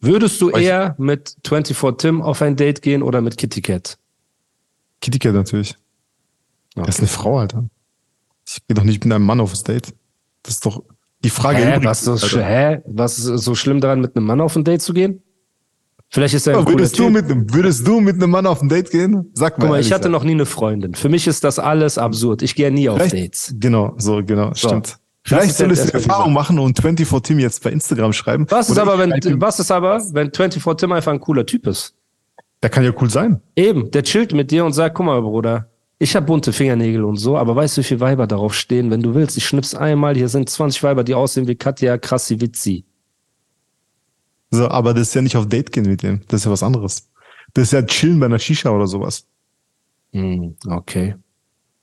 Würdest 0.01 0.41
du 0.41 0.51
eher 0.51 0.95
mit 0.99 1.37
24 1.47 1.97
Tim 1.99 2.23
auf 2.23 2.43
ein 2.43 2.57
Date 2.57 2.83
gehen 2.83 3.03
oder 3.03 3.21
mit 3.21 3.37
Kitty 3.37 3.63
Cat? 3.63 3.97
Kitty 5.01 5.19
Cat 5.19 5.35
natürlich. 5.35 5.77
Er 6.75 6.89
ist 6.89 6.99
eine 6.99 7.09
Frau, 7.09 7.39
Alter. 7.39 7.65
Ich 8.47 8.67
gehe 8.67 8.75
doch 8.75 8.85
nicht 8.85 9.05
mit 9.05 9.13
einem 9.13 9.25
Mann 9.25 9.41
auf 9.41 9.51
das 9.51 9.63
Date. 9.63 9.95
Das 10.43 10.55
ist 10.55 10.67
doch 10.67 10.83
die 11.25 11.31
Frage. 11.31 11.59
Hä, 11.59 11.77
übrigens, 11.77 12.07
was, 12.07 12.25
sch- 12.25 12.43
hä? 12.43 12.81
was 12.87 13.19
ist 13.19 13.45
so 13.45 13.55
schlimm 13.55 13.81
daran, 13.81 14.01
mit 14.01 14.17
einem 14.17 14.27
Mann 14.27 14.41
auf 14.41 14.55
ein 14.57 14.65
Date 14.65 14.83
zu 14.83 14.93
gehen? 14.93 15.23
Vielleicht 16.09 16.35
ist 16.35 16.47
er 16.47 16.57
ein 16.59 16.65
Ja, 16.65 16.71
würdest, 16.71 16.99
du 16.99 17.11
mit, 17.11 17.25
einem- 17.25 17.53
würdest 17.53 17.87
du 17.87 18.01
mit 18.01 18.15
einem 18.17 18.31
Mann 18.31 18.47
auf 18.47 18.63
ein 18.63 18.69
Date 18.69 18.91
gehen? 18.91 19.31
Sag 19.35 19.59
mal. 19.59 19.65
Guck 19.65 19.71
mal, 19.71 19.81
ich 19.81 19.89
hatte 19.93 20.05
Alter. 20.05 20.09
noch 20.11 20.25
nie 20.25 20.33
eine 20.33 20.47
Freundin. 20.47 20.95
Für 20.95 21.09
mich 21.09 21.27
ist 21.27 21.43
das 21.45 21.59
alles 21.59 21.99
absurd. 21.99 22.43
Ich 22.43 22.55
gehe 22.55 22.71
nie 22.71 22.89
auf 22.89 22.97
Vielleicht- 22.99 23.15
Dates. 23.15 23.55
Genau, 23.59 23.95
so, 23.99 24.23
genau, 24.25 24.53
So. 24.55 24.69
stimmt. 24.69 24.97
Vielleicht 25.25 25.57
solltest 25.57 25.89
du 25.89 25.93
Erfahrung 25.95 26.33
machen 26.33 26.59
und 26.61 26.79
24 26.81 27.21
Tim 27.23 27.41
jetzt 27.41 27.61
bei 27.65 27.71
Instagram 27.73 28.13
schreiben. 28.13 28.47
Was 28.49 28.71
ist 28.71 28.79
aber, 28.79 28.97
wenn, 28.99 29.11
was 29.41 29.59
ist 29.59 29.73
aber, 29.73 30.01
wenn 30.13 30.33
24 30.33 30.77
Tim 30.77 30.93
einfach 30.93 31.13
ein 31.13 31.19
cooler 31.21 31.45
Typ 31.45 31.67
ist? 31.67 31.95
Der 32.63 32.71
kann 32.71 32.85
ja 32.85 32.93
cool 33.01 33.11
sein. 33.11 33.41
Eben, 33.57 33.91
der 33.91 34.05
chillt 34.05 34.33
mit 34.33 34.53
dir 34.53 34.65
und 34.65 34.73
sagt, 34.73 34.95
guck 34.95 35.07
mal, 35.07 35.21
Bruder, 35.21 35.69
ich 35.99 36.15
habe 36.15 36.27
bunte 36.27 36.53
Fingernägel 36.53 37.05
und 37.05 37.17
so, 37.17 37.37
aber 37.37 37.57
weißt 37.57 37.77
du, 37.77 37.81
wie 37.81 37.85
viele 37.85 38.01
Weiber 38.01 38.29
darauf 38.29 38.55
stehen? 38.55 38.91
Wenn 38.93 39.03
du 39.03 39.15
willst, 39.15 39.37
ich 39.37 39.45
schnips 39.45 39.75
einmal, 39.75 40.15
hier 40.15 40.29
sind 40.29 40.49
20 40.49 40.83
Weiber, 40.85 41.03
die 41.03 41.15
aussehen 41.15 41.49
wie 41.49 41.57
Katja 41.57 41.99
Krassiwitzi. 41.99 42.85
So, 44.57 44.69
aber 44.69 44.95
das 44.95 45.09
ist 45.09 45.15
ja 45.15 45.23
nicht 45.23 45.37
auf 45.37 45.49
Date 45.49 45.71
gehen 45.73 45.85
mit 45.87 46.03
dem. 46.03 46.21
Das 46.29 46.41
ist 46.41 46.45
ja 46.47 46.51
was 46.51 46.63
anderes. 46.63 47.09
Das 47.55 47.65
ist 47.65 47.73
ja 47.73 47.83
chillen 47.83 48.19
bei 48.19 48.27
einer 48.27 48.39
Shisha 48.39 48.71
oder 48.71 48.87
sowas. 48.87 49.27
Hm, 50.13 50.57
okay. 50.69 51.15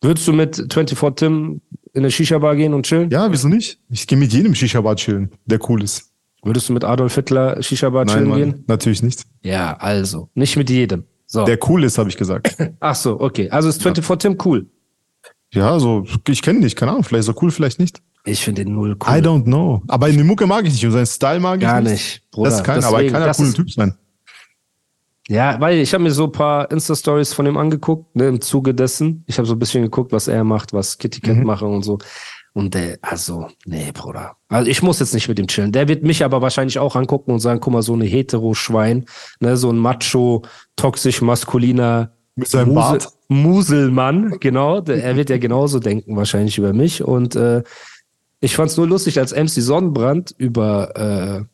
Würdest 0.01 0.27
du 0.27 0.33
mit 0.33 0.55
24 0.55 0.97
Tim 1.15 1.61
in 1.93 2.01
eine 2.01 2.11
Shisha-Bar 2.11 2.55
gehen 2.55 2.73
und 2.73 2.85
chillen? 2.85 3.09
Ja, 3.09 3.31
wieso 3.31 3.47
nicht? 3.47 3.79
Ich 3.89 4.07
gehe 4.07 4.17
mit 4.17 4.33
jedem 4.33 4.55
Shisha-Bar 4.55 4.95
chillen, 4.95 5.31
der 5.45 5.59
cool 5.69 5.83
ist. 5.83 6.11
Würdest 6.43 6.67
du 6.67 6.73
mit 6.73 6.83
Adolf 6.83 7.15
Hitler 7.15 7.61
Shisha-Bar 7.61 8.05
chillen 8.07 8.27
Mann, 8.27 8.37
gehen? 8.39 8.63
natürlich 8.67 9.01
nicht. 9.01 9.23
Ja, 9.43 9.77
also. 9.77 10.29
Nicht 10.33 10.57
mit 10.57 10.69
jedem. 10.69 11.05
So. 11.25 11.45
Der 11.45 11.57
cool 11.69 11.83
ist, 11.83 11.97
habe 11.97 12.09
ich 12.09 12.17
gesagt. 12.17 12.57
Ach 12.79 12.95
so, 12.95 13.19
okay. 13.19 13.49
Also 13.49 13.69
ist 13.69 13.81
24 13.81 14.17
Tim 14.17 14.37
cool. 14.45 14.65
ja, 15.53 15.79
so, 15.79 16.05
ich 16.27 16.41
kenne 16.41 16.59
nicht, 16.59 16.75
keine 16.75 16.91
Ahnung, 16.91 17.03
vielleicht 17.03 17.29
ist 17.29 17.35
er 17.35 17.41
cool, 17.41 17.51
vielleicht 17.51 17.79
nicht. 17.79 18.01
Ich 18.25 18.41
finde 18.41 18.63
den 18.63 18.73
null 18.73 18.91
I 18.91 18.95
cool. 19.05 19.13
don't 19.19 19.43
know. 19.43 19.81
Aber 19.87 20.07
in 20.07 20.25
Mucke 20.25 20.45
mag 20.47 20.65
ich 20.65 20.73
nicht 20.73 20.85
und 20.85 20.91
seinen 20.91 21.05
Style 21.05 21.39
mag 21.39 21.57
ich 21.57 21.61
Gar 21.67 21.81
nicht. 21.81 21.91
nicht, 21.91 22.31
Bruder. 22.31 22.49
das 22.51 22.63
kann, 22.63 22.83
aber 22.83 23.03
kann 23.07 23.21
das 23.21 23.37
cooler 23.37 23.53
Typ 23.53 23.69
sein. 23.71 23.95
Ja, 25.29 25.59
weil 25.59 25.77
ich 25.79 25.93
habe 25.93 26.03
mir 26.03 26.11
so 26.11 26.25
ein 26.25 26.31
paar 26.31 26.69
Insta-Stories 26.69 27.33
von 27.33 27.45
ihm 27.45 27.55
angeguckt, 27.57 28.13
ne, 28.15 28.27
im 28.27 28.41
Zuge 28.41 28.73
dessen. 28.73 29.23
Ich 29.27 29.37
habe 29.37 29.45
so 29.47 29.53
ein 29.55 29.59
bisschen 29.59 29.81
geguckt, 29.83 30.11
was 30.11 30.27
er 30.27 30.43
macht, 30.43 30.73
was 30.73 30.97
Kitty 30.97 31.21
Cat 31.21 31.37
Mhm. 31.37 31.43
mache 31.45 31.65
und 31.65 31.83
so. 31.83 31.97
Und 32.53 32.73
der, 32.75 32.97
also, 33.01 33.47
nee, 33.65 33.91
Bruder. 33.93 34.35
Also 34.49 34.69
ich 34.69 34.83
muss 34.83 34.99
jetzt 34.99 35.13
nicht 35.13 35.27
mit 35.27 35.39
ihm 35.39 35.47
chillen. 35.47 35.71
Der 35.71 35.87
wird 35.87 36.03
mich 36.03 36.23
aber 36.23 36.41
wahrscheinlich 36.41 36.77
auch 36.77 36.95
angucken 36.95 37.31
und 37.31 37.39
sagen, 37.39 37.59
guck 37.61 37.73
mal, 37.73 37.81
so 37.81 37.93
eine 37.93 38.05
Hetero-Schwein, 38.05 39.05
ne, 39.39 39.57
so 39.57 39.69
ein 39.71 39.77
Macho, 39.77 40.43
toxisch 40.75 41.21
maskuliner 41.21 42.11
Mit 42.35 42.49
seinem 42.49 42.75
Bart. 42.75 43.07
Muselmann, 43.29 44.37
genau. 44.39 44.81
Der, 44.81 45.03
er 45.03 45.15
wird 45.15 45.29
ja 45.29 45.37
genauso 45.37 45.79
denken 45.79 46.15
wahrscheinlich 46.17 46.57
über 46.57 46.73
mich. 46.73 47.01
Und 47.03 47.35
äh, 47.35 47.63
ich 48.43 48.55
fand's 48.55 48.77
nur 48.77 48.87
lustig, 48.87 49.19
als 49.19 49.33
MC 49.33 49.61
Sonnenbrand 49.61 50.35
über 50.37 51.47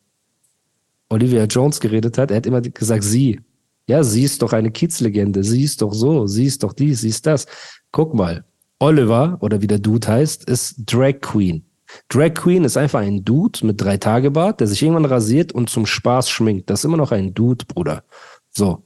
Olivia 1.09 1.45
Jones 1.45 1.79
geredet 1.79 2.17
hat, 2.17 2.31
er 2.31 2.37
hat 2.37 2.45
immer 2.45 2.61
gesagt, 2.61 3.03
sie. 3.03 3.39
Ja, 3.87 4.03
sie 4.03 4.23
ist 4.23 4.41
doch 4.43 4.53
eine 4.53 4.69
Kiezlegende, 4.69 5.43
sie 5.43 5.63
ist 5.63 5.81
doch 5.81 5.93
so, 5.93 6.27
sie 6.27 6.45
ist 6.45 6.61
doch 6.61 6.73
dies, 6.73 7.01
sie 7.01 7.09
ist 7.09 7.25
das. 7.25 7.47
Guck 7.91 8.13
mal, 8.13 8.45
Oliver, 8.77 9.37
oder 9.41 9.61
wie 9.61 9.67
der 9.67 9.79
Dude 9.79 10.07
heißt, 10.07 10.47
ist 10.47 10.75
Drag 10.85 11.21
Queen. 11.21 11.65
Drag 12.07 12.35
Queen 12.35 12.63
ist 12.63 12.77
einfach 12.77 12.99
ein 12.99 13.25
Dude 13.25 13.65
mit 13.65 13.81
drei 13.81 13.97
Tagebart, 13.97 14.59
der 14.59 14.67
sich 14.67 14.83
irgendwann 14.83 15.05
rasiert 15.05 15.51
und 15.51 15.71
zum 15.71 15.87
Spaß 15.87 16.29
schminkt. 16.29 16.69
Das 16.69 16.81
ist 16.81 16.85
immer 16.85 16.97
noch 16.97 17.11
ein 17.11 17.33
Dude, 17.33 17.65
Bruder. 17.65 18.03
So. 18.51 18.83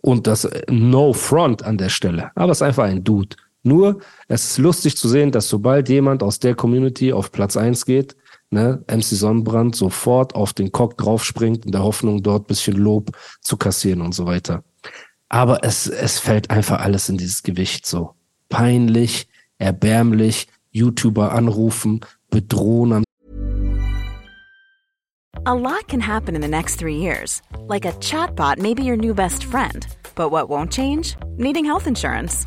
Und 0.00 0.28
das 0.28 0.48
No 0.70 1.12
Front 1.12 1.64
an 1.64 1.76
der 1.76 1.88
Stelle. 1.88 2.30
Aber 2.36 2.52
es 2.52 2.58
ist 2.58 2.62
einfach 2.62 2.84
ein 2.84 3.02
Dude. 3.02 3.34
Nur, 3.64 4.00
es 4.28 4.44
ist 4.44 4.58
lustig 4.58 4.96
zu 4.96 5.08
sehen, 5.08 5.32
dass 5.32 5.48
sobald 5.48 5.88
jemand 5.88 6.22
aus 6.22 6.38
der 6.38 6.54
Community 6.54 7.14
auf 7.14 7.32
Platz 7.32 7.56
eins 7.56 7.86
geht, 7.86 8.14
ne, 8.50 8.84
MC 8.86 9.02
Sonnenbrand 9.02 9.74
sofort 9.74 10.34
auf 10.34 10.52
den 10.52 10.70
Cock 10.70 10.98
draufspringt 10.98 11.64
in 11.64 11.72
der 11.72 11.82
Hoffnung, 11.82 12.22
dort 12.22 12.46
bisschen 12.46 12.76
Lob 12.76 13.10
zu 13.40 13.56
kassieren 13.56 14.02
und 14.02 14.14
so 14.14 14.26
weiter. 14.26 14.62
Aber 15.30 15.64
es, 15.64 15.86
es 15.86 16.18
fällt 16.18 16.50
einfach 16.50 16.80
alles 16.80 17.08
in 17.08 17.16
dieses 17.16 17.42
Gewicht 17.42 17.86
so. 17.86 18.14
Peinlich, 18.50 19.28
erbärmlich, 19.58 20.48
YouTuber 20.70 21.32
anrufen, 21.32 22.00
bedrohen. 22.30 23.02
A 25.46 25.54
lot 25.54 25.88
can 25.88 26.00
happen 26.00 26.34
in 26.34 26.42
the 26.42 26.48
next 26.48 26.78
three 26.78 26.96
years. 26.96 27.42
Like 27.66 27.86
a 27.86 27.92
chatbot 28.00 28.58
may 28.58 28.74
be 28.74 28.82
your 28.82 28.96
new 28.96 29.14
best 29.14 29.44
friend. 29.44 29.86
But 30.14 30.30
what 30.30 30.48
won't 30.48 30.70
change? 30.70 31.16
Needing 31.38 31.64
health 31.64 31.86
insurance. 31.86 32.46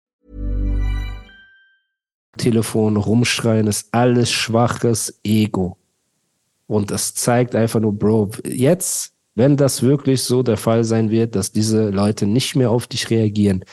Telefon 2.37 2.97
rumschreien, 2.97 3.67
ist 3.67 3.89
alles 3.91 4.31
schwaches 4.31 5.19
Ego. 5.23 5.77
Und 6.67 6.91
das 6.91 7.13
zeigt 7.13 7.55
einfach 7.55 7.79
nur, 7.79 7.93
Bro, 7.93 8.31
jetzt, 8.45 9.13
wenn 9.35 9.57
das 9.57 9.81
wirklich 9.83 10.23
so 10.23 10.41
der 10.41 10.57
Fall 10.57 10.83
sein 10.83 11.09
wird, 11.09 11.35
dass 11.35 11.51
diese 11.51 11.89
Leute 11.89 12.25
nicht 12.25 12.55
mehr 12.55 12.71
auf 12.71 12.87
dich 12.87 13.09
reagieren, 13.09 13.65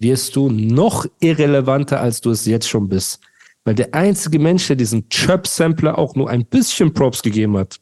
wirst 0.00 0.34
du 0.34 0.50
noch 0.50 1.06
irrelevanter, 1.20 2.00
als 2.00 2.20
du 2.20 2.30
es 2.30 2.46
jetzt 2.46 2.68
schon 2.68 2.88
bist. 2.88 3.20
Weil 3.64 3.74
der 3.74 3.94
einzige 3.94 4.38
Mensch, 4.38 4.66
der 4.66 4.76
diesen 4.76 5.08
Chirp-Sampler 5.08 5.98
auch 5.98 6.14
nur 6.14 6.28
ein 6.30 6.46
bisschen 6.46 6.92
Props 6.92 7.22
gegeben 7.22 7.56
hat, 7.56 7.78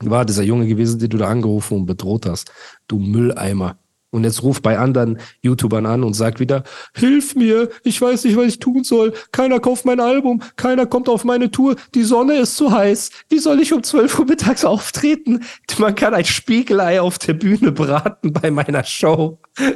war 0.00 0.24
dieser 0.24 0.42
Junge 0.42 0.66
gewesen, 0.66 0.98
den 0.98 1.10
du 1.10 1.18
da 1.18 1.28
angerufen 1.28 1.78
und 1.78 1.86
bedroht 1.86 2.26
hast. 2.26 2.50
Du 2.86 2.98
Mülleimer. 2.98 3.78
Und 4.10 4.24
jetzt 4.24 4.42
ruft 4.42 4.62
bei 4.62 4.78
anderen 4.78 5.18
YouTubern 5.42 5.84
an 5.84 6.02
und 6.02 6.14
sagt 6.14 6.40
wieder, 6.40 6.64
hilf 6.94 7.34
mir, 7.34 7.68
ich 7.84 8.00
weiß 8.00 8.24
nicht, 8.24 8.36
was 8.38 8.46
ich 8.46 8.58
tun 8.58 8.82
soll. 8.82 9.12
Keiner 9.32 9.60
kauft 9.60 9.84
mein 9.84 10.00
Album, 10.00 10.42
keiner 10.56 10.86
kommt 10.86 11.10
auf 11.10 11.24
meine 11.24 11.50
Tour, 11.50 11.76
die 11.94 12.04
Sonne 12.04 12.38
ist 12.38 12.56
zu 12.56 12.72
heiß. 12.72 13.10
Wie 13.28 13.38
soll 13.38 13.60
ich 13.60 13.74
um 13.74 13.82
12 13.82 14.18
Uhr 14.18 14.24
mittags 14.24 14.64
auftreten? 14.64 15.44
Man 15.76 15.94
kann 15.94 16.14
ein 16.14 16.24
Spiegelei 16.24 17.02
auf 17.02 17.18
der 17.18 17.34
Bühne 17.34 17.70
braten 17.70 18.32
bei 18.32 18.50
meiner 18.50 18.84
Show. 18.84 19.38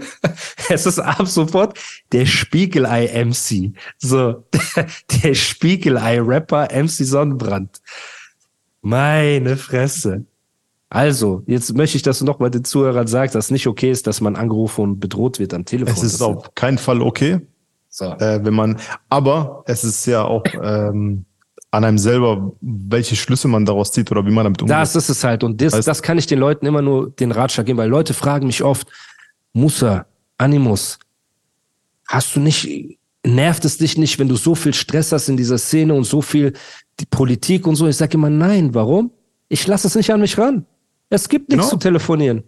Es 0.68 0.86
ist 0.86 0.98
ab 0.98 1.26
sofort 1.26 1.78
der 2.12 2.24
Spiegelei-MC. 2.24 3.74
So, 3.98 4.44
der 5.22 5.34
Spiegelei-Rapper 5.34 6.68
MC 6.72 6.88
Sonnenbrand. 6.88 7.82
Meine 8.80 9.56
Fresse. 9.56 10.24
Also, 10.94 11.42
jetzt 11.46 11.74
möchte 11.74 11.96
ich, 11.96 12.02
dass 12.02 12.18
du 12.18 12.26
nochmal 12.26 12.50
den 12.50 12.64
Zuhörern 12.64 13.06
sagst, 13.06 13.34
dass 13.34 13.46
es 13.46 13.50
nicht 13.50 13.66
okay 13.66 13.90
ist, 13.90 14.06
dass 14.06 14.20
man 14.20 14.36
angerufen 14.36 14.82
und 14.82 15.00
bedroht 15.00 15.38
wird 15.38 15.54
am 15.54 15.64
Telefon. 15.64 15.94
Es 15.94 16.02
ist 16.02 16.20
auf 16.20 16.54
keinen 16.54 16.76
Fall 16.76 17.00
okay. 17.00 17.40
So. 17.88 18.04
Äh, 18.04 18.44
wenn 18.44 18.52
man, 18.52 18.78
aber 19.08 19.64
es 19.66 19.84
ist 19.84 20.04
ja 20.04 20.22
auch 20.22 20.44
ähm, 20.62 21.24
an 21.70 21.84
einem 21.84 21.96
selber, 21.96 22.52
welche 22.60 23.16
Schlüsse 23.16 23.48
man 23.48 23.64
daraus 23.64 23.90
zieht 23.92 24.10
oder 24.10 24.26
wie 24.26 24.30
man 24.30 24.44
damit 24.44 24.60
umgeht. 24.60 24.76
Das 24.76 24.94
ist 24.94 25.08
es 25.08 25.24
halt. 25.24 25.42
Und 25.44 25.62
das, 25.62 25.82
das 25.82 26.02
kann 26.02 26.18
ich 26.18 26.26
den 26.26 26.38
Leuten 26.38 26.66
immer 26.66 26.82
nur 26.82 27.08
den 27.08 27.32
Ratschlag 27.32 27.64
geben, 27.64 27.78
weil 27.78 27.88
Leute 27.88 28.12
fragen 28.12 28.46
mich 28.46 28.62
oft, 28.62 28.86
Musa, 29.54 30.04
Animus, 30.36 30.98
hast 32.06 32.36
du 32.36 32.40
nicht, 32.40 32.98
nervt 33.26 33.64
es 33.64 33.78
dich 33.78 33.96
nicht, 33.96 34.18
wenn 34.18 34.28
du 34.28 34.36
so 34.36 34.54
viel 34.54 34.74
Stress 34.74 35.10
hast 35.10 35.30
in 35.30 35.38
dieser 35.38 35.56
Szene 35.56 35.94
und 35.94 36.04
so 36.04 36.20
viel 36.20 36.52
die 37.00 37.06
Politik 37.06 37.66
und 37.66 37.76
so? 37.76 37.88
Ich 37.88 37.96
sage 37.96 38.18
immer, 38.18 38.28
nein, 38.28 38.74
warum? 38.74 39.10
Ich 39.48 39.66
lasse 39.66 39.86
es 39.86 39.94
nicht 39.94 40.12
an 40.12 40.20
mich 40.20 40.36
ran. 40.36 40.66
Es 41.12 41.28
gibt 41.28 41.50
nichts 41.50 41.66
genau. 41.66 41.70
zu 41.72 41.76
telefonieren. 41.76 42.42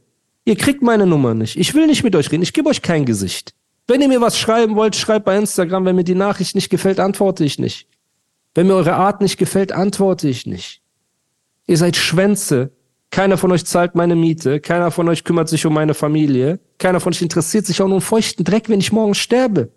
Ihr 0.47 0.57
kriegt 0.57 0.81
meine 0.81 1.07
Nummer 1.07 1.35
nicht. 1.35 1.57
Ich 1.59 1.75
will 1.75 1.87
nicht 1.87 2.03
mit 2.03 2.17
euch 2.17 2.33
reden. 2.33 2.43
Ich 2.43 2.55
gebe 2.55 2.71
euch 2.71 2.81
kein 2.81 3.05
Gesicht. 3.05 3.55
Wenn 3.87 4.01
ihr 4.01 4.09
mir 4.09 4.23
was 4.23 4.39
schreiben 4.39 4.75
wollt, 4.75 4.97
schreibt 4.97 5.27
bei 5.27 5.37
Instagram. 5.37 5.85
Wenn 5.85 5.97
mir 5.97 6.05
die 6.05 6.15
Nachricht 6.15 6.55
nicht 6.55 6.71
gefällt, 6.71 6.99
antworte 6.99 7.45
ich 7.45 7.59
nicht. 7.59 7.87
Wenn 8.55 8.67
mir 8.67 8.75
eure 8.75 8.95
Art 8.95 9.21
nicht 9.21 9.37
gefällt, 9.37 9.73
antworte 9.73 10.29
ich 10.29 10.47
nicht. 10.47 10.81
Ihr 11.67 11.77
seid 11.77 11.97
Schwänze. 11.97 12.71
Keiner 13.11 13.37
von 13.37 13.53
euch 13.53 13.67
zahlt 13.67 13.97
meine 13.97 14.17
Miete. 14.17 14.61
Keiner 14.61 14.91
von 14.91 15.11
euch 15.11 15.25
kümmert 15.25 15.51
sich 15.51 15.67
um 15.67 15.75
meine 15.75 15.93
Familie. 15.93 16.59
Keiner 16.79 17.01
von 17.01 17.13
euch 17.13 17.21
interessiert 17.21 17.67
sich 17.67 17.83
auch 17.83 17.87
nur 17.87 17.97
um 17.97 18.03
feuchten 18.03 18.45
Dreck, 18.45 18.71
wenn 18.71 18.81
ich 18.81 18.93
morgen 18.93 19.15
sterbe. 19.15 19.73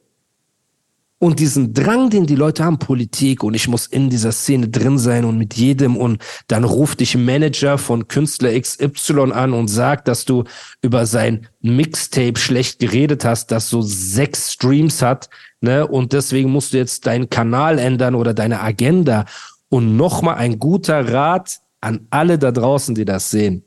Und 1.19 1.39
diesen 1.39 1.73
Drang, 1.73 2.11
den 2.11 2.27
die 2.27 2.35
Leute 2.35 2.63
haben, 2.63 2.77
Politik 2.77 3.43
und 3.43 3.55
ich 3.55 3.67
muss 3.67 3.87
in 3.87 4.11
dieser 4.11 4.31
Szene 4.31 4.69
drin 4.69 4.99
sein 4.99 5.25
und 5.25 5.39
mit 5.39 5.55
jedem 5.55 5.97
und 5.97 6.21
dann 6.47 6.63
ruft 6.63 6.99
dich 6.99 7.17
Manager 7.17 7.79
von 7.79 8.07
Künstler 8.07 8.59
XY 8.59 9.31
an 9.31 9.53
und 9.53 9.67
sagt, 9.67 10.07
dass 10.07 10.25
du 10.25 10.43
über 10.83 11.07
sein 11.07 11.47
Mixtape 11.61 12.37
schlecht 12.37 12.77
geredet 12.77 13.25
hast, 13.25 13.51
das 13.51 13.67
so 13.67 13.81
sechs 13.81 14.53
Streams 14.53 15.01
hat, 15.01 15.29
ne, 15.59 15.87
und 15.87 16.13
deswegen 16.13 16.51
musst 16.51 16.73
du 16.73 16.77
jetzt 16.77 17.07
deinen 17.07 17.29
Kanal 17.29 17.79
ändern 17.79 18.13
oder 18.13 18.35
deine 18.35 18.61
Agenda. 18.61 19.25
Und 19.69 19.97
nochmal 19.97 20.35
ein 20.35 20.59
guter 20.59 21.11
Rat 21.11 21.59
an 21.81 22.07
alle 22.09 22.37
da 22.37 22.51
draußen, 22.51 22.95
die 22.95 23.05
das 23.05 23.31
sehen. 23.31 23.63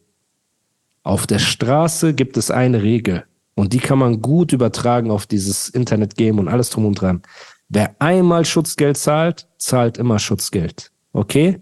Auf 1.02 1.26
der 1.26 1.38
Straße 1.38 2.14
gibt 2.14 2.36
es 2.36 2.50
eine 2.50 2.82
Regel. 2.82 3.24
Und 3.60 3.74
die 3.74 3.78
kann 3.78 3.98
man 3.98 4.22
gut 4.22 4.54
übertragen 4.54 5.10
auf 5.10 5.26
dieses 5.26 5.68
Internet-Game 5.68 6.38
und 6.38 6.48
alles 6.48 6.70
drum 6.70 6.86
und 6.86 6.94
dran. 6.94 7.20
Wer 7.68 7.94
einmal 7.98 8.46
Schutzgeld 8.46 8.96
zahlt, 8.96 9.46
zahlt 9.58 9.98
immer 9.98 10.18
Schutzgeld. 10.18 10.90
Okay? 11.12 11.60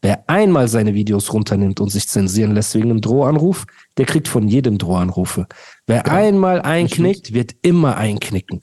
Wer 0.00 0.22
einmal 0.28 0.68
seine 0.68 0.94
Videos 0.94 1.32
runternimmt 1.32 1.80
und 1.80 1.88
sich 1.88 2.08
zensieren 2.08 2.54
lässt 2.54 2.76
wegen 2.76 2.90
einem 2.90 3.00
Drohanruf, 3.00 3.66
der 3.96 4.06
kriegt 4.06 4.28
von 4.28 4.46
jedem 4.46 4.78
Drohanrufe. 4.78 5.48
Wer 5.88 6.04
genau. 6.04 6.16
einmal 6.16 6.62
einknickt, 6.62 7.34
wird 7.34 7.56
immer 7.62 7.96
einknicken. 7.96 8.62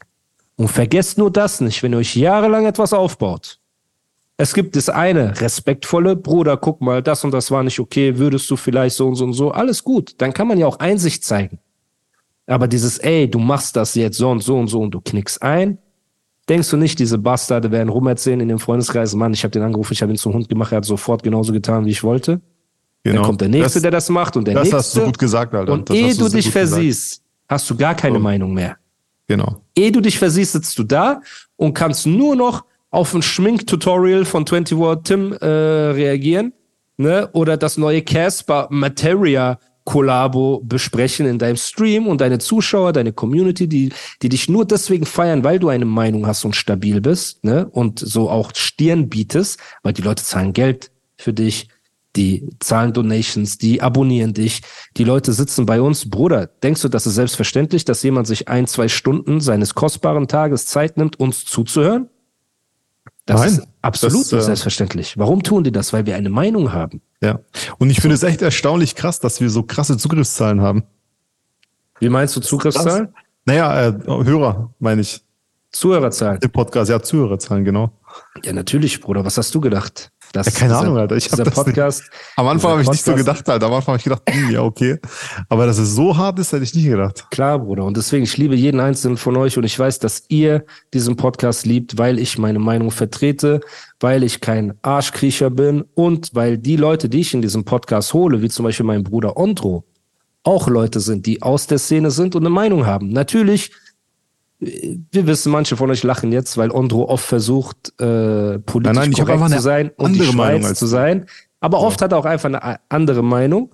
Und 0.55 0.69
vergesst 0.69 1.17
nur 1.17 1.29
das 1.29 1.59
nicht, 1.59 1.83
wenn 1.83 1.91
ihr 1.91 1.97
euch 1.97 2.15
jahrelang 2.15 2.65
etwas 2.65 2.93
aufbaut. 2.93 3.59
Es 4.37 4.53
gibt 4.53 4.77
das 4.77 4.87
eine 4.87 5.41
respektvolle, 5.41 6.15
Bruder, 6.15 6.55
guck 6.55 6.79
mal, 6.79 7.03
das 7.03 7.25
und 7.25 7.31
das 7.31 7.51
war 7.51 7.63
nicht 7.63 7.81
okay, 7.81 8.17
würdest 8.17 8.49
du 8.49 8.55
vielleicht 8.55 8.95
so 8.95 9.07
und 9.09 9.15
so 9.15 9.25
und 9.25 9.33
so, 9.33 9.51
alles 9.51 9.83
gut. 9.83 10.13
Dann 10.19 10.33
kann 10.33 10.47
man 10.47 10.57
ja 10.57 10.67
auch 10.67 10.79
Einsicht 10.79 11.25
zeigen. 11.25 11.59
Aber 12.51 12.67
dieses, 12.67 12.97
ey, 12.97 13.29
du 13.29 13.39
machst 13.39 13.75
das 13.77 13.95
jetzt 13.95 14.17
so 14.17 14.29
und 14.29 14.43
so 14.43 14.57
und 14.57 14.67
so 14.67 14.81
und 14.81 14.91
du 14.91 14.99
knickst 14.99 15.41
ein, 15.41 15.77
denkst 16.49 16.69
du 16.69 16.75
nicht, 16.75 16.99
diese 16.99 17.17
Bastarde 17.17 17.71
werden 17.71 17.87
rumerzählen 17.87 18.41
in 18.41 18.49
dem 18.49 18.59
Freundeskreis, 18.59 19.15
Mann, 19.15 19.33
ich 19.33 19.43
habe 19.43 19.51
den 19.51 19.61
angerufen, 19.61 19.93
ich 19.93 20.01
habe 20.01 20.11
ihn 20.11 20.17
zum 20.17 20.33
Hund 20.33 20.49
gemacht, 20.49 20.73
er 20.73 20.77
hat 20.77 20.85
sofort 20.85 21.23
genauso 21.23 21.53
getan, 21.53 21.85
wie 21.85 21.91
ich 21.91 22.03
wollte. 22.03 22.41
Genau. 23.03 23.15
Dann 23.15 23.25
kommt 23.25 23.41
der 23.41 23.47
Nächste, 23.47 23.75
das, 23.75 23.81
der 23.83 23.91
das 23.91 24.09
macht 24.09 24.35
und 24.35 24.45
der 24.45 24.55
das 24.55 24.63
Nächste. 24.63 24.77
Das 24.77 24.85
hast 24.85 24.97
du 24.97 25.05
gut 25.05 25.17
gesagt, 25.17 25.55
Alter. 25.55 25.71
Und 25.71 25.89
das 25.89 25.95
ehe 25.95 26.13
du, 26.13 26.27
dich 26.27 26.51
versiehst, 26.51 27.11
gesagt. 27.11 27.25
hast 27.47 27.69
du 27.69 27.77
gar 27.77 27.95
keine 27.95 28.17
so. 28.17 28.21
Meinung 28.21 28.53
mehr. 28.53 28.75
Genau. 29.27 29.61
Ehe 29.75 29.93
du 29.93 30.01
dich 30.01 30.19
versiehst, 30.19 30.51
sitzt 30.51 30.77
du 30.77 30.83
da 30.83 31.21
und 31.55 31.73
kannst 31.73 32.05
nur 32.05 32.35
noch 32.35 32.65
auf 32.89 33.13
ein 33.13 33.21
Schminktutorial 33.21 34.25
von 34.25 34.45
24 34.45 35.03
Tim 35.05 35.31
äh, 35.31 35.45
reagieren, 35.45 36.51
ne? 36.97 37.29
Oder 37.31 37.55
das 37.55 37.77
neue 37.77 38.01
Casper 38.01 38.67
Materia 38.69 39.57
Kollabo 39.83 40.61
besprechen 40.63 41.25
in 41.25 41.39
deinem 41.39 41.57
Stream 41.57 42.07
und 42.07 42.21
deine 42.21 42.39
Zuschauer, 42.39 42.93
deine 42.93 43.13
Community, 43.13 43.67
die, 43.67 43.91
die 44.21 44.29
dich 44.29 44.49
nur 44.49 44.65
deswegen 44.65 45.05
feiern, 45.05 45.43
weil 45.43 45.59
du 45.59 45.69
eine 45.69 45.85
Meinung 45.85 46.27
hast 46.27 46.45
und 46.45 46.55
stabil 46.55 47.01
bist, 47.01 47.43
ne? 47.43 47.67
Und 47.71 47.99
so 47.99 48.29
auch 48.29 48.51
Stirn 48.55 49.09
bietest, 49.09 49.59
weil 49.83 49.93
die 49.93 50.03
Leute 50.03 50.23
zahlen 50.23 50.53
Geld 50.53 50.91
für 51.17 51.33
dich, 51.33 51.67
die 52.15 52.47
zahlen 52.59 52.93
Donations, 52.93 53.57
die 53.57 53.81
abonnieren 53.81 54.33
dich, 54.33 54.61
die 54.97 55.03
Leute 55.03 55.33
sitzen 55.33 55.65
bei 55.65 55.81
uns. 55.81 56.09
Bruder, 56.09 56.47
denkst 56.47 56.81
du, 56.81 56.89
das 56.89 57.07
ist 57.07 57.15
selbstverständlich, 57.15 57.85
dass 57.85 58.03
jemand 58.03 58.27
sich 58.27 58.49
ein, 58.49 58.67
zwei 58.67 58.87
Stunden 58.87 59.39
seines 59.39 59.75
kostbaren 59.75 60.27
Tages 60.27 60.65
Zeit 60.67 60.97
nimmt, 60.97 61.19
uns 61.19 61.45
zuzuhören? 61.45 62.09
Das 63.25 63.39
Nein, 63.39 63.49
ist 63.49 63.67
absolut 63.81 64.23
das, 64.23 64.33
äh, 64.33 64.41
selbstverständlich. 64.41 65.17
Warum 65.17 65.43
tun 65.43 65.63
die 65.63 65.71
das? 65.71 65.93
Weil 65.93 66.05
wir 66.05 66.15
eine 66.15 66.29
Meinung 66.29 66.73
haben. 66.73 67.01
Ja. 67.21 67.39
Und 67.77 67.89
ich 67.89 68.01
finde 68.01 68.15
es 68.15 68.23
echt 68.23 68.41
erstaunlich 68.41 68.95
krass, 68.95 69.19
dass 69.19 69.39
wir 69.41 69.49
so 69.49 69.63
krasse 69.63 69.97
Zugriffszahlen 69.97 70.61
haben. 70.61 70.83
Wie 71.99 72.09
meinst 72.09 72.35
du 72.35 72.41
Zugriffszahlen? 72.41 73.13
Naja, 73.45 73.89
äh, 73.89 73.93
Hörer, 74.05 74.73
meine 74.79 75.01
ich. 75.01 75.21
Zuhörerzahlen. 75.71 76.39
Im 76.41 76.49
Podcast, 76.49 76.89
ja, 76.89 77.01
Zuhörerzahlen, 77.01 77.63
genau. 77.63 77.91
Ja, 78.43 78.51
natürlich, 78.53 78.99
Bruder. 78.99 79.23
Was 79.23 79.37
hast 79.37 79.55
du 79.55 79.61
gedacht? 79.61 80.11
Das, 80.33 80.47
ja, 80.47 80.51
keine 80.53 80.73
dieser, 80.73 80.81
Ahnung, 80.81 80.97
Alter. 80.97 81.15
Ich 81.17 81.27
dieser 81.27 81.43
Podcast. 81.43 82.01
Nicht. 82.01 82.11
Am 82.37 82.47
Anfang 82.47 82.71
habe 82.71 82.81
ich 82.81 82.89
nicht 82.89 83.03
so 83.03 83.13
gedacht, 83.15 83.47
Alter. 83.49 83.65
Am 83.65 83.73
Anfang 83.73 83.93
habe 83.93 83.97
ich 83.97 84.03
gedacht, 84.03 84.23
hm, 84.29 84.49
ja, 84.49 84.61
okay. 84.61 84.97
Aber 85.49 85.65
dass 85.65 85.77
es 85.77 85.93
so 85.93 86.15
hart 86.15 86.39
ist, 86.39 86.53
hätte 86.53 86.63
ich 86.63 86.73
nicht 86.73 86.87
gedacht. 86.87 87.27
Klar, 87.31 87.59
Bruder. 87.59 87.83
Und 87.83 87.97
deswegen, 87.97 88.23
ich 88.23 88.37
liebe 88.37 88.55
jeden 88.55 88.79
einzelnen 88.79 89.17
von 89.17 89.35
euch 89.37 89.57
und 89.57 89.63
ich 89.63 89.77
weiß, 89.77 89.99
dass 89.99 90.23
ihr 90.29 90.65
diesen 90.93 91.17
Podcast 91.17 91.65
liebt, 91.65 91.97
weil 91.97 92.19
ich 92.19 92.37
meine 92.37 92.59
Meinung 92.59 92.91
vertrete, 92.91 93.61
weil 93.99 94.23
ich 94.23 94.41
kein 94.41 94.73
Arschkriecher 94.81 95.49
bin 95.49 95.83
und 95.95 96.33
weil 96.33 96.57
die 96.57 96.77
Leute, 96.77 97.09
die 97.09 97.21
ich 97.21 97.33
in 97.33 97.41
diesem 97.41 97.65
Podcast 97.65 98.13
hole, 98.13 98.41
wie 98.41 98.49
zum 98.49 98.63
Beispiel 98.63 98.85
mein 98.85 99.03
Bruder 99.03 99.37
Ondro, 99.37 99.85
auch 100.43 100.67
Leute 100.67 100.99
sind, 100.99 101.25
die 101.25 101.41
aus 101.41 101.67
der 101.67 101.77
Szene 101.77 102.09
sind 102.09 102.35
und 102.35 102.43
eine 102.43 102.49
Meinung 102.49 102.85
haben. 102.85 103.09
Natürlich 103.09 103.71
wir 104.61 105.25
wissen, 105.25 105.51
manche 105.51 105.75
von 105.75 105.89
euch 105.89 106.03
lachen 106.03 106.31
jetzt, 106.31 106.55
weil 106.55 106.69
Ondro 106.69 107.05
oft 107.09 107.25
versucht, 107.25 107.99
äh, 107.99 108.59
politisch 108.59 108.95
nein, 108.95 109.11
nein, 109.11 109.25
korrekt 109.25 109.53
zu 109.53 109.59
sein 109.59 109.91
und 109.97 110.13
die 110.13 110.23
Schweiz 110.23 110.77
zu 110.77 110.85
sein. 110.85 111.25
Aber 111.59 111.79
ja. 111.79 111.83
oft 111.85 112.01
hat 112.01 112.11
er 112.11 112.19
auch 112.19 112.25
einfach 112.25 112.49
eine 112.49 112.79
andere 112.89 113.23
Meinung. 113.23 113.73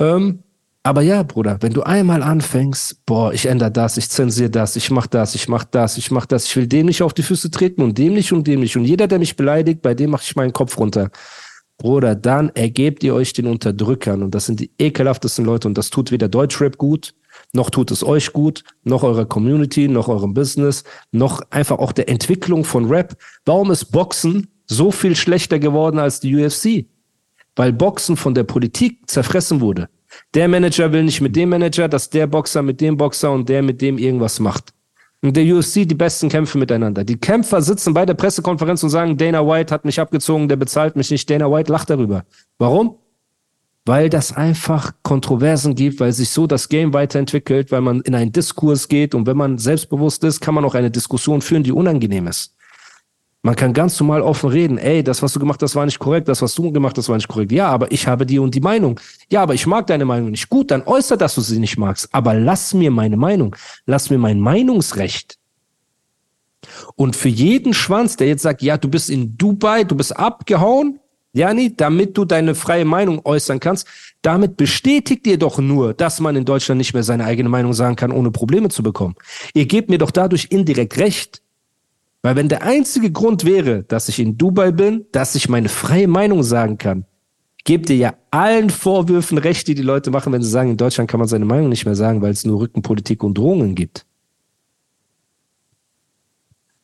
Ähm, 0.00 0.40
aber 0.82 1.02
ja, 1.02 1.22
Bruder, 1.22 1.58
wenn 1.60 1.72
du 1.72 1.82
einmal 1.82 2.22
anfängst, 2.22 3.06
boah, 3.06 3.32
ich 3.32 3.46
ändere 3.46 3.70
das, 3.70 3.96
ich 3.96 4.08
zensiere 4.10 4.50
das, 4.50 4.76
ich 4.76 4.90
mach 4.90 5.06
das, 5.06 5.34
ich 5.34 5.48
mach 5.48 5.64
das, 5.64 5.98
ich 5.98 6.10
mach 6.10 6.26
das, 6.26 6.46
ich 6.46 6.56
will 6.56 6.66
dem 6.66 6.86
nicht 6.86 7.02
auf 7.02 7.14
die 7.14 7.22
Füße 7.22 7.50
treten 7.50 7.82
und 7.82 7.96
dem 7.98 8.14
nicht 8.14 8.32
und 8.32 8.46
dem 8.46 8.60
nicht. 8.60 8.76
Und 8.76 8.84
jeder, 8.84 9.06
der 9.06 9.18
mich 9.18 9.36
beleidigt, 9.36 9.82
bei 9.82 9.94
dem 9.94 10.10
mache 10.10 10.22
ich 10.24 10.36
meinen 10.36 10.52
Kopf 10.52 10.78
runter. 10.78 11.10
Bruder, 11.78 12.14
dann 12.14 12.50
ergebt 12.50 13.04
ihr 13.04 13.14
euch 13.14 13.32
den 13.32 13.46
Unterdrückern. 13.46 14.22
Und 14.22 14.34
das 14.34 14.46
sind 14.46 14.60
die 14.60 14.70
ekelhaftesten 14.78 15.44
Leute. 15.44 15.68
Und 15.68 15.76
das 15.76 15.90
tut 15.90 16.10
weder 16.10 16.28
Deutschrap 16.28 16.78
gut, 16.78 17.14
noch 17.56 17.70
tut 17.70 17.90
es 17.90 18.04
euch 18.04 18.32
gut, 18.32 18.62
noch 18.84 19.02
eurer 19.02 19.24
Community, 19.24 19.88
noch 19.88 20.08
eurem 20.08 20.34
Business, 20.34 20.84
noch 21.10 21.42
einfach 21.50 21.78
auch 21.78 21.90
der 21.90 22.08
Entwicklung 22.08 22.64
von 22.64 22.86
Rap. 22.86 23.16
Warum 23.44 23.72
ist 23.72 23.86
Boxen 23.86 24.48
so 24.66 24.92
viel 24.92 25.16
schlechter 25.16 25.58
geworden 25.58 25.98
als 25.98 26.20
die 26.20 26.36
UFC? 26.36 26.86
Weil 27.56 27.72
Boxen 27.72 28.16
von 28.16 28.34
der 28.34 28.44
Politik 28.44 29.08
zerfressen 29.10 29.60
wurde. 29.60 29.88
Der 30.34 30.46
Manager 30.48 30.92
will 30.92 31.02
nicht 31.02 31.20
mit 31.20 31.34
dem 31.34 31.48
Manager, 31.48 31.88
dass 31.88 32.10
der 32.10 32.26
Boxer 32.26 32.62
mit 32.62 32.80
dem 32.80 32.96
Boxer 32.96 33.32
und 33.32 33.48
der 33.48 33.62
mit 33.62 33.80
dem 33.80 33.98
irgendwas 33.98 34.38
macht. 34.38 34.72
Und 35.22 35.36
der 35.36 35.44
UFC 35.44 35.88
die 35.88 35.94
besten 35.94 36.28
Kämpfe 36.28 36.58
miteinander. 36.58 37.02
Die 37.02 37.16
Kämpfer 37.16 37.62
sitzen 37.62 37.94
bei 37.94 38.04
der 38.06 38.14
Pressekonferenz 38.14 38.82
und 38.82 38.90
sagen, 38.90 39.16
Dana 39.16 39.46
White 39.46 39.72
hat 39.74 39.84
mich 39.84 39.98
abgezogen, 39.98 40.48
der 40.48 40.56
bezahlt 40.56 40.94
mich 40.94 41.10
nicht. 41.10 41.28
Dana 41.28 41.50
White 41.50 41.72
lacht 41.72 41.90
darüber. 41.90 42.24
Warum? 42.58 42.96
Weil 43.86 44.10
das 44.10 44.32
einfach 44.32 44.92
Kontroversen 45.02 45.76
gibt, 45.76 46.00
weil 46.00 46.12
sich 46.12 46.30
so 46.30 46.48
das 46.48 46.68
Game 46.68 46.92
weiterentwickelt, 46.92 47.70
weil 47.70 47.80
man 47.80 48.00
in 48.00 48.16
einen 48.16 48.32
Diskurs 48.32 48.88
geht 48.88 49.14
und 49.14 49.26
wenn 49.28 49.36
man 49.36 49.58
selbstbewusst 49.58 50.24
ist, 50.24 50.40
kann 50.40 50.54
man 50.54 50.64
auch 50.64 50.74
eine 50.74 50.90
Diskussion 50.90 51.40
führen, 51.40 51.62
die 51.62 51.70
unangenehm 51.72 52.26
ist. 52.26 52.56
Man 53.42 53.54
kann 53.54 53.72
ganz 53.72 54.00
normal 54.00 54.22
offen 54.22 54.50
reden, 54.50 54.76
ey, 54.76 55.04
das, 55.04 55.22
was 55.22 55.32
du 55.32 55.38
gemacht 55.38 55.62
hast, 55.62 55.76
war 55.76 55.86
nicht 55.86 56.00
korrekt, 56.00 56.26
das, 56.26 56.42
was 56.42 56.52
du 56.56 56.72
gemacht 56.72 56.98
hast, 56.98 57.08
war 57.08 57.14
nicht 57.14 57.28
korrekt. 57.28 57.52
Ja, 57.52 57.68
aber 57.68 57.92
ich 57.92 58.08
habe 58.08 58.26
die 58.26 58.40
und 58.40 58.56
die 58.56 58.60
Meinung. 58.60 58.98
Ja, 59.30 59.44
aber 59.44 59.54
ich 59.54 59.68
mag 59.68 59.86
deine 59.86 60.04
Meinung 60.04 60.32
nicht. 60.32 60.48
Gut, 60.48 60.72
dann 60.72 60.82
äußer, 60.82 61.16
dass 61.16 61.36
du 61.36 61.40
sie 61.40 61.60
nicht 61.60 61.78
magst. 61.78 62.08
Aber 62.10 62.34
lass 62.34 62.74
mir 62.74 62.90
meine 62.90 63.16
Meinung. 63.16 63.54
Lass 63.84 64.10
mir 64.10 64.18
mein 64.18 64.40
Meinungsrecht. 64.40 65.38
Und 66.96 67.14
für 67.14 67.28
jeden 67.28 67.72
Schwanz, 67.72 68.16
der 68.16 68.26
jetzt 68.26 68.42
sagt, 68.42 68.62
ja, 68.62 68.78
du 68.78 68.88
bist 68.88 69.08
in 69.08 69.38
Dubai, 69.38 69.84
du 69.84 69.94
bist 69.94 70.16
abgehauen, 70.16 70.98
Jani, 71.36 71.76
damit 71.76 72.16
du 72.16 72.24
deine 72.24 72.54
freie 72.54 72.86
Meinung 72.86 73.20
äußern 73.24 73.60
kannst, 73.60 73.86
damit 74.22 74.56
bestätigt 74.56 75.26
ihr 75.26 75.38
doch 75.38 75.58
nur, 75.58 75.92
dass 75.92 76.18
man 76.18 76.34
in 76.34 76.46
Deutschland 76.46 76.78
nicht 76.78 76.94
mehr 76.94 77.02
seine 77.02 77.26
eigene 77.26 77.50
Meinung 77.50 77.74
sagen 77.74 77.94
kann, 77.94 78.10
ohne 78.10 78.30
Probleme 78.30 78.70
zu 78.70 78.82
bekommen. 78.82 79.16
Ihr 79.52 79.66
gebt 79.66 79.90
mir 79.90 79.98
doch 79.98 80.10
dadurch 80.10 80.46
indirekt 80.50 80.96
recht. 80.96 81.42
Weil 82.22 82.36
wenn 82.36 82.48
der 82.48 82.62
einzige 82.62 83.12
Grund 83.12 83.44
wäre, 83.44 83.82
dass 83.82 84.08
ich 84.08 84.18
in 84.18 84.38
Dubai 84.38 84.72
bin, 84.72 85.04
dass 85.12 85.34
ich 85.34 85.50
meine 85.50 85.68
freie 85.68 86.08
Meinung 86.08 86.42
sagen 86.42 86.78
kann, 86.78 87.04
gebt 87.64 87.90
ihr 87.90 87.96
ja 87.96 88.14
allen 88.30 88.70
Vorwürfen 88.70 89.36
recht, 89.36 89.68
die 89.68 89.74
die 89.74 89.82
Leute 89.82 90.10
machen, 90.10 90.32
wenn 90.32 90.42
sie 90.42 90.50
sagen, 90.50 90.70
in 90.70 90.76
Deutschland 90.78 91.10
kann 91.10 91.20
man 91.20 91.28
seine 91.28 91.44
Meinung 91.44 91.68
nicht 91.68 91.84
mehr 91.84 91.94
sagen, 91.94 92.22
weil 92.22 92.32
es 92.32 92.46
nur 92.46 92.60
Rückenpolitik 92.60 93.22
und 93.22 93.36
Drohungen 93.36 93.74
gibt. 93.74 94.06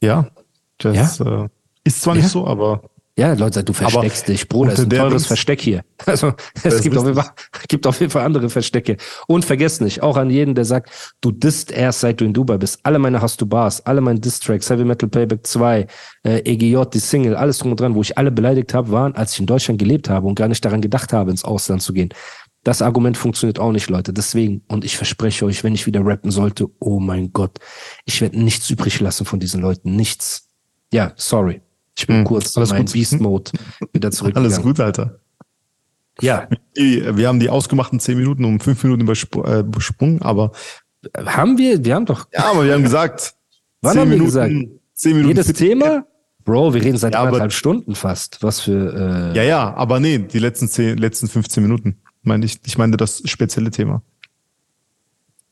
Ja, 0.03 0.29
das 0.77 1.19
ja? 1.19 1.45
Äh, 1.45 1.49
ist 1.85 2.03
zwar 2.03 2.17
ja? 2.17 2.23
nicht 2.23 2.31
so, 2.31 2.47
aber 2.47 2.83
ja, 3.19 3.35
Leute, 3.35 3.63
du 3.63 3.75
versteckst 3.75 4.25
Aber 4.25 4.33
dich, 4.33 4.49
Bruder. 4.49 4.73
Ist 4.73 4.81
ein 4.81 4.91
teures 4.91 5.27
Versteck 5.27 5.61
hier. 5.61 5.85
Also 6.07 6.33
es 6.65 6.83
gibt 6.83 6.97
auf, 6.97 7.05
jeden 7.05 7.17
Fall, 7.17 7.31
gibt 7.69 7.87
auf 7.87 8.01
jeden 8.01 8.11
Fall 8.11 8.25
andere 8.25 8.49
Verstecke. 8.51 8.97
Und 9.29 9.45
vergiss 9.45 9.81
nicht, 9.81 10.03
auch 10.03 10.17
an 10.17 10.31
jeden, 10.31 10.55
der 10.55 10.65
sagt, 10.65 11.15
du 11.21 11.31
disst 11.31 11.71
erst 11.71 12.01
seit 12.01 12.21
du 12.21 12.25
in 12.25 12.33
Dubai 12.33 12.59
bist. 12.59 12.81
Alle 12.83 12.99
meine 12.99 13.21
hast 13.21 13.41
du 13.41 13.47
Bars, 13.47 13.85
alle 13.87 14.01
meine 14.01 14.19
Distracks, 14.19 14.69
Heavy 14.69 14.85
Metal 14.85 15.09
Payback 15.09 15.47
2, 15.47 15.87
äh, 16.25 16.39
EGJ, 16.39 16.85
die 16.93 16.99
Single, 16.99 17.37
alles 17.37 17.59
drum 17.59 17.71
und 17.71 17.79
dran, 17.79 17.95
wo 17.95 18.01
ich 18.01 18.19
alle 18.19 18.33
beleidigt 18.33 18.75
habe, 18.75 18.91
waren, 18.91 19.15
als 19.15 19.35
ich 19.35 19.41
in 19.41 19.47
Deutschland 19.47 19.79
gelebt 19.79 20.09
habe 20.09 20.27
und 20.27 20.35
gar 20.35 20.49
nicht 20.49 20.65
daran 20.65 20.81
gedacht 20.81 21.13
habe, 21.13 21.31
ins 21.31 21.45
Ausland 21.45 21.83
zu 21.83 21.93
gehen. 21.93 22.09
Das 22.65 22.81
Argument 22.81 23.17
funktioniert 23.17 23.61
auch 23.61 23.73
nicht, 23.73 23.91
Leute. 23.91 24.13
Deswegen, 24.13 24.63
und 24.69 24.85
ich 24.85 24.97
verspreche 24.97 25.45
euch, 25.45 25.63
wenn 25.63 25.75
ich 25.75 25.87
wieder 25.87 26.05
rappen 26.05 26.31
sollte, 26.31 26.69
oh 26.81 26.99
mein 26.99 27.33
Gott, 27.33 27.59
ich 28.07 28.21
werde 28.21 28.41
nichts 28.41 28.71
übrig 28.71 28.99
lassen 29.01 29.25
von 29.27 29.39
diesen 29.39 29.61
Leuten. 29.61 29.95
Nichts. 29.95 30.49
Ja, 30.93 31.13
sorry. 31.17 31.61
Ich 31.97 32.07
bin 32.07 32.19
hm, 32.19 32.25
kurz 32.25 32.57
in 32.57 32.69
meinen 32.69 32.87
Beast-Mode 32.87 33.53
wieder 33.93 34.11
zurück. 34.11 34.33
Alles 34.37 34.61
gut, 34.61 34.81
Alter. 34.81 35.21
Ja. 36.21 36.49
Wir 36.75 37.29
haben 37.29 37.41
die 37.41 37.49
ausgemachten 37.49 38.01
zehn 38.01 38.19
Minuten 38.19 38.45
um 38.45 38.61
fünf 38.61 38.83
Minuten 38.85 39.03
übersprungen, 39.03 40.21
äh, 40.21 40.25
aber. 40.25 40.53
Haben 41.17 41.59
wir? 41.59 41.85
Wir 41.85 41.95
haben 41.95 42.07
doch. 42.07 42.29
Ja, 42.33 42.51
aber 42.51 42.65
wir 42.65 42.75
haben 42.75 42.83
gesagt. 42.83 43.35
Wann 43.81 43.99
haben 43.99 44.09
Minuten, 44.09 44.35
wir 44.35 44.49
gesagt? 44.49 44.81
Zehn 44.95 45.17
Minuten. 45.17 45.37
Jedes 45.37 45.53
Thema? 45.53 46.07
Bro, 46.45 46.75
wir 46.75 46.83
reden 46.83 46.97
seit 46.97 47.15
ja, 47.15 47.23
anderthalb 47.23 47.53
Stunden 47.53 47.95
fast. 47.95 48.43
Was 48.43 48.61
für. 48.61 49.33
Äh 49.33 49.37
ja, 49.37 49.43
ja, 49.43 49.75
aber 49.75 50.01
nee, 50.01 50.19
die 50.19 50.39
letzten 50.39 50.69
zehn, 50.69 50.99
letzten 50.99 51.29
15 51.29 51.63
Minuten. 51.63 52.01
Meine 52.23 52.45
ich, 52.45 52.61
ich 52.65 52.79
meine 52.79 52.97
das 52.97 53.23
spezielle 53.25 53.71
Thema. 53.71 54.03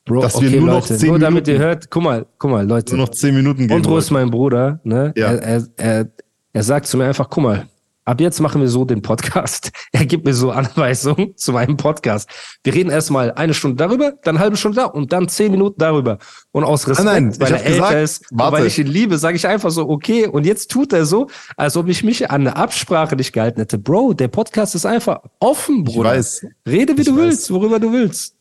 Bro, 0.05 0.23
dass 0.23 0.37
okay, 0.37 0.51
wir 0.51 0.61
nur 0.61 0.71
Leute, 0.71 0.93
noch 0.93 0.99
zehn 0.99 1.09
nur 1.11 1.19
damit 1.19 1.47
ihr 1.49 1.59
hört, 1.59 1.91
guck 1.91 2.03
mal, 2.03 2.27
guck 2.39 2.51
mal, 2.51 2.67
Leute. 2.67 2.97
Nur 2.97 3.07
noch 3.07 3.13
zehn 3.13 3.35
Minuten 3.35 3.69
gehen. 3.69 3.77
Ondro 3.77 3.99
ist 3.99 4.11
mein 4.11 4.31
Bruder, 4.31 4.81
ne? 4.83 5.13
Ja. 5.17 5.33
Er, 5.33 5.43
er, 5.43 5.69
er, 5.77 6.11
er 6.53 6.63
sagt 6.63 6.87
zu 6.87 6.97
mir 6.97 7.07
einfach, 7.07 7.31
guck 7.31 7.45
mal, 7.45 7.69
ab 8.05 8.21
jetzt 8.21 8.41
machen 8.41 8.61
wir 8.61 8.69
so 8.69 8.85
den 8.85 9.03
Podcast. 9.03 9.71
Er 9.93 10.07
gibt 10.07 10.25
mir 10.25 10.35
so 10.35 10.51
Anweisungen 10.51 11.33
zu 11.37 11.53
meinem 11.53 11.77
Podcast. 11.77 12.29
Wir 12.65 12.75
reden 12.75 12.91
erstmal 12.91 13.33
eine 13.33 13.55
Stunde 13.55 13.77
darüber, 13.77 14.13
dann 14.23 14.37
eine 14.37 14.45
halbe 14.45 14.57
Stunde 14.57 14.77
da 14.77 14.85
und 14.87 15.13
dann 15.13 15.29
zehn 15.29 15.51
Minuten 15.51 15.79
darüber. 15.79 16.19
Und 16.53 16.65
aus 16.65 16.89
Respekt, 16.89 17.07
nein, 17.07 17.29
nein, 17.29 17.41
weil 17.41 17.53
er 17.53 17.65
älter 17.65 17.73
gesagt, 17.73 17.95
ist, 17.95 18.25
weil 18.31 18.67
ich 18.67 18.79
ihn 18.79 18.87
liebe, 18.87 19.19
sage 19.19 19.37
ich 19.37 19.47
einfach 19.47 19.71
so, 19.71 19.89
okay. 19.89 20.27
Und 20.27 20.47
jetzt 20.47 20.71
tut 20.71 20.93
er 20.93 21.07
so, 21.07 21.29
als 21.57 21.77
ob 21.77 21.89
ich 21.89 22.03
mich 22.03 22.31
an 22.31 22.43
eine 22.43 22.57
Absprache 22.57 23.17
nicht 23.17 23.33
gehalten 23.33 23.61
hätte. 23.61 23.79
Bro, 23.79 24.15
der 24.15 24.29
Podcast 24.29 24.75
ist 24.75 24.87
einfach 24.87 25.21
offen, 25.39 25.85
Bruder. 25.85 26.13
Ich 26.13 26.19
weiß. 26.19 26.47
Rede, 26.67 26.97
wie 26.97 27.03
ich 27.03 27.07
du 27.07 27.17
weiß. 27.17 27.21
willst, 27.21 27.51
worüber 27.53 27.79
du 27.79 27.93
willst. 27.93 28.35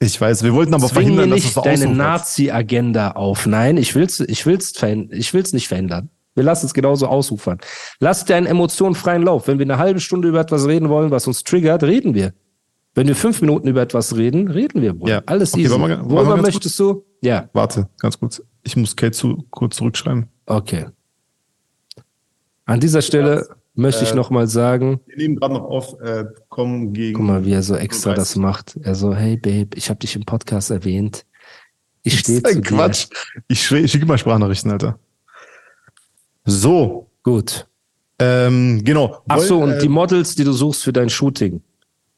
Ich 0.00 0.20
weiß, 0.20 0.42
wir 0.42 0.54
wollten 0.54 0.74
aber 0.74 0.88
Zwing 0.88 1.02
verhindern, 1.02 1.30
nicht 1.30 1.56
dass 1.56 1.56
es 1.56 1.62
deine 1.62 1.94
Nazi-Agenda 1.94 3.12
auf. 3.12 3.46
Nein, 3.46 3.76
ich 3.76 3.94
will's, 3.94 4.20
ich 4.20 4.44
will's, 4.44 4.74
ich 5.10 5.34
will's 5.34 5.52
nicht 5.52 5.68
verändern. 5.68 6.10
Wir 6.34 6.44
lassen 6.44 6.66
es 6.66 6.74
genauso 6.74 7.06
ausufern. 7.06 7.58
Lass 8.00 8.24
deinen 8.24 8.46
Emotionen 8.46 8.94
freien 8.94 9.22
Lauf. 9.22 9.46
Wenn 9.46 9.58
wir 9.58 9.66
eine 9.66 9.78
halbe 9.78 10.00
Stunde 10.00 10.28
über 10.28 10.40
etwas 10.40 10.66
reden 10.66 10.88
wollen, 10.88 11.10
was 11.10 11.26
uns 11.26 11.44
triggert, 11.44 11.82
reden 11.82 12.14
wir. 12.14 12.32
Wenn 12.94 13.08
wir 13.08 13.16
fünf 13.16 13.40
Minuten 13.40 13.66
über 13.68 13.82
etwas 13.82 14.16
reden, 14.16 14.48
reden 14.48 14.80
wir. 14.80 14.94
Bruder. 14.94 15.12
Ja. 15.12 15.22
Alles 15.26 15.52
okay, 15.52 15.62
easy. 15.62 15.78
Mal, 15.78 15.98
Worüber 16.08 16.36
möchtest 16.36 16.78
du? 16.78 17.04
Ja. 17.22 17.48
Warte, 17.52 17.88
ganz 17.98 18.18
kurz. 18.18 18.42
Ich 18.62 18.76
muss 18.76 18.94
Kate 18.94 19.12
zu, 19.12 19.44
kurz 19.50 19.76
zurückschreiben. 19.76 20.28
Okay. 20.46 20.86
An 22.66 22.80
dieser 22.80 23.02
Stelle 23.02 23.48
möchte 23.74 24.04
ich 24.04 24.12
äh, 24.12 24.14
nochmal 24.14 24.46
sagen. 24.46 25.00
Wir 25.06 25.16
nehmen 25.16 25.36
gerade 25.36 25.54
noch 25.54 25.64
auf, 25.64 26.00
äh, 26.00 26.24
kommen 26.48 26.92
gegen. 26.92 27.16
Guck 27.16 27.26
mal, 27.26 27.44
wie 27.44 27.52
er 27.52 27.62
so 27.62 27.74
extra 27.74 28.14
das 28.14 28.36
macht. 28.36 28.78
Er 28.82 28.94
so, 28.94 29.14
hey 29.14 29.36
Babe, 29.36 29.68
ich 29.74 29.90
habe 29.90 29.98
dich 29.98 30.16
im 30.16 30.24
Podcast 30.24 30.70
erwähnt. 30.70 31.26
Ich 32.06 32.18
stehe 32.18 32.42
zu 32.42 32.60
Quatsch. 32.60 33.06
dir. 33.06 33.42
Ich, 33.48 33.72
ich 33.72 33.90
schicke 33.90 34.04
mal 34.04 34.18
Sprachnachrichten, 34.18 34.70
Alter. 34.70 34.98
So. 36.44 37.10
Gut. 37.22 37.66
Ähm, 38.18 38.82
genau. 38.84 39.22
Ach 39.28 39.38
so, 39.38 39.60
und 39.60 39.72
äh, 39.72 39.78
die 39.78 39.88
Models, 39.88 40.34
die 40.34 40.44
du 40.44 40.52
suchst 40.52 40.84
für 40.84 40.92
dein 40.92 41.08
Shooting. 41.08 41.62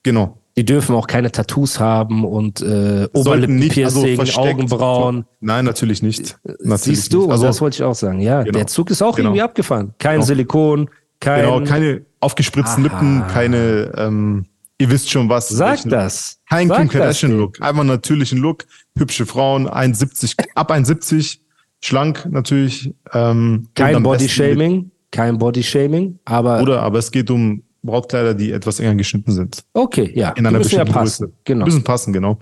Genau. 0.03 0.39
Die 0.57 0.65
dürfen 0.65 0.95
auch 0.95 1.07
keine 1.07 1.31
Tattoos 1.31 1.79
haben 1.79 2.25
und 2.25 2.63
äh, 2.63 3.09
Oberlippenpiercing, 3.13 4.19
also 4.19 4.41
Augenbrauen. 4.41 5.27
Nein, 5.41 5.67
natürlich 5.67 6.03
nicht. 6.03 6.39
Natürlich 6.45 6.99
Siehst 7.01 7.13
du, 7.13 7.23
nicht. 7.23 7.31
also 7.31 7.47
das 7.47 7.61
wollte 7.61 7.77
ich 7.77 7.83
auch 7.83 7.95
sagen. 7.95 8.21
Ja, 8.21 8.43
genau. 8.43 8.57
der 8.57 8.67
Zug 8.67 8.91
ist 8.91 9.03
auch 9.03 9.17
genau. 9.17 9.29
irgendwie 9.31 9.43
abgefahren. 9.43 9.93
Kein 9.99 10.15
genau. 10.15 10.27
Silikon, 10.27 10.91
kein. 11.21 11.45
Genau, 11.45 11.63
keine 11.63 12.07
aufgespritzten 12.21 12.87
Aha. 12.87 12.95
Lippen, 12.95 13.27
keine, 13.29 13.93
ähm, 13.97 14.47
ihr 14.79 14.91
wisst 14.91 15.11
schon 15.11 15.29
was. 15.29 15.49
Sag 15.49 15.83
das. 15.85 16.39
Kein 16.49 16.69
Sag 16.69 16.79
Kim 16.79 16.89
Kardashian-Look. 16.89 17.61
Einfach 17.61 17.85
natürlichen 17.85 18.39
Look. 18.39 18.65
Hübsche 18.97 19.27
Frauen, 19.27 19.69
1,70, 19.69 20.47
ab 20.55 20.71
1,70, 20.71 21.41
schlank 21.83 22.27
natürlich. 22.31 22.95
Ähm, 23.13 23.69
kein 23.75 24.03
Body-Shaming, 24.03 24.91
kein 25.11 25.39
Body-Shaming, 25.39 26.19
aber. 26.25 26.63
Oder, 26.63 26.83
aber 26.83 26.99
es 26.99 27.11
geht 27.11 27.31
um 27.31 27.63
Brautkleider, 27.83 28.35
die 28.35 28.53
etwas 28.53 28.81
enger 28.81 28.97
geschnitten 28.97 29.33
sind. 29.33 29.65
Okay, 29.73 30.13
ja. 30.15 30.31
In 30.31 30.47
einer 30.47 30.59
bestimmten 30.59 30.89
ja 30.89 30.93
passen. 30.93 31.27
Größe. 31.27 31.39
Genau. 31.45 31.65
Müssen 31.65 31.85
passen, 31.85 32.13
genau. 32.13 32.39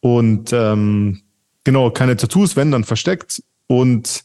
Und 0.00 0.52
ähm, 0.52 1.20
genau, 1.64 1.90
keine 1.90 2.16
Tattoos, 2.16 2.56
wenn 2.56 2.70
dann 2.70 2.84
versteckt 2.84 3.42
und 3.66 4.24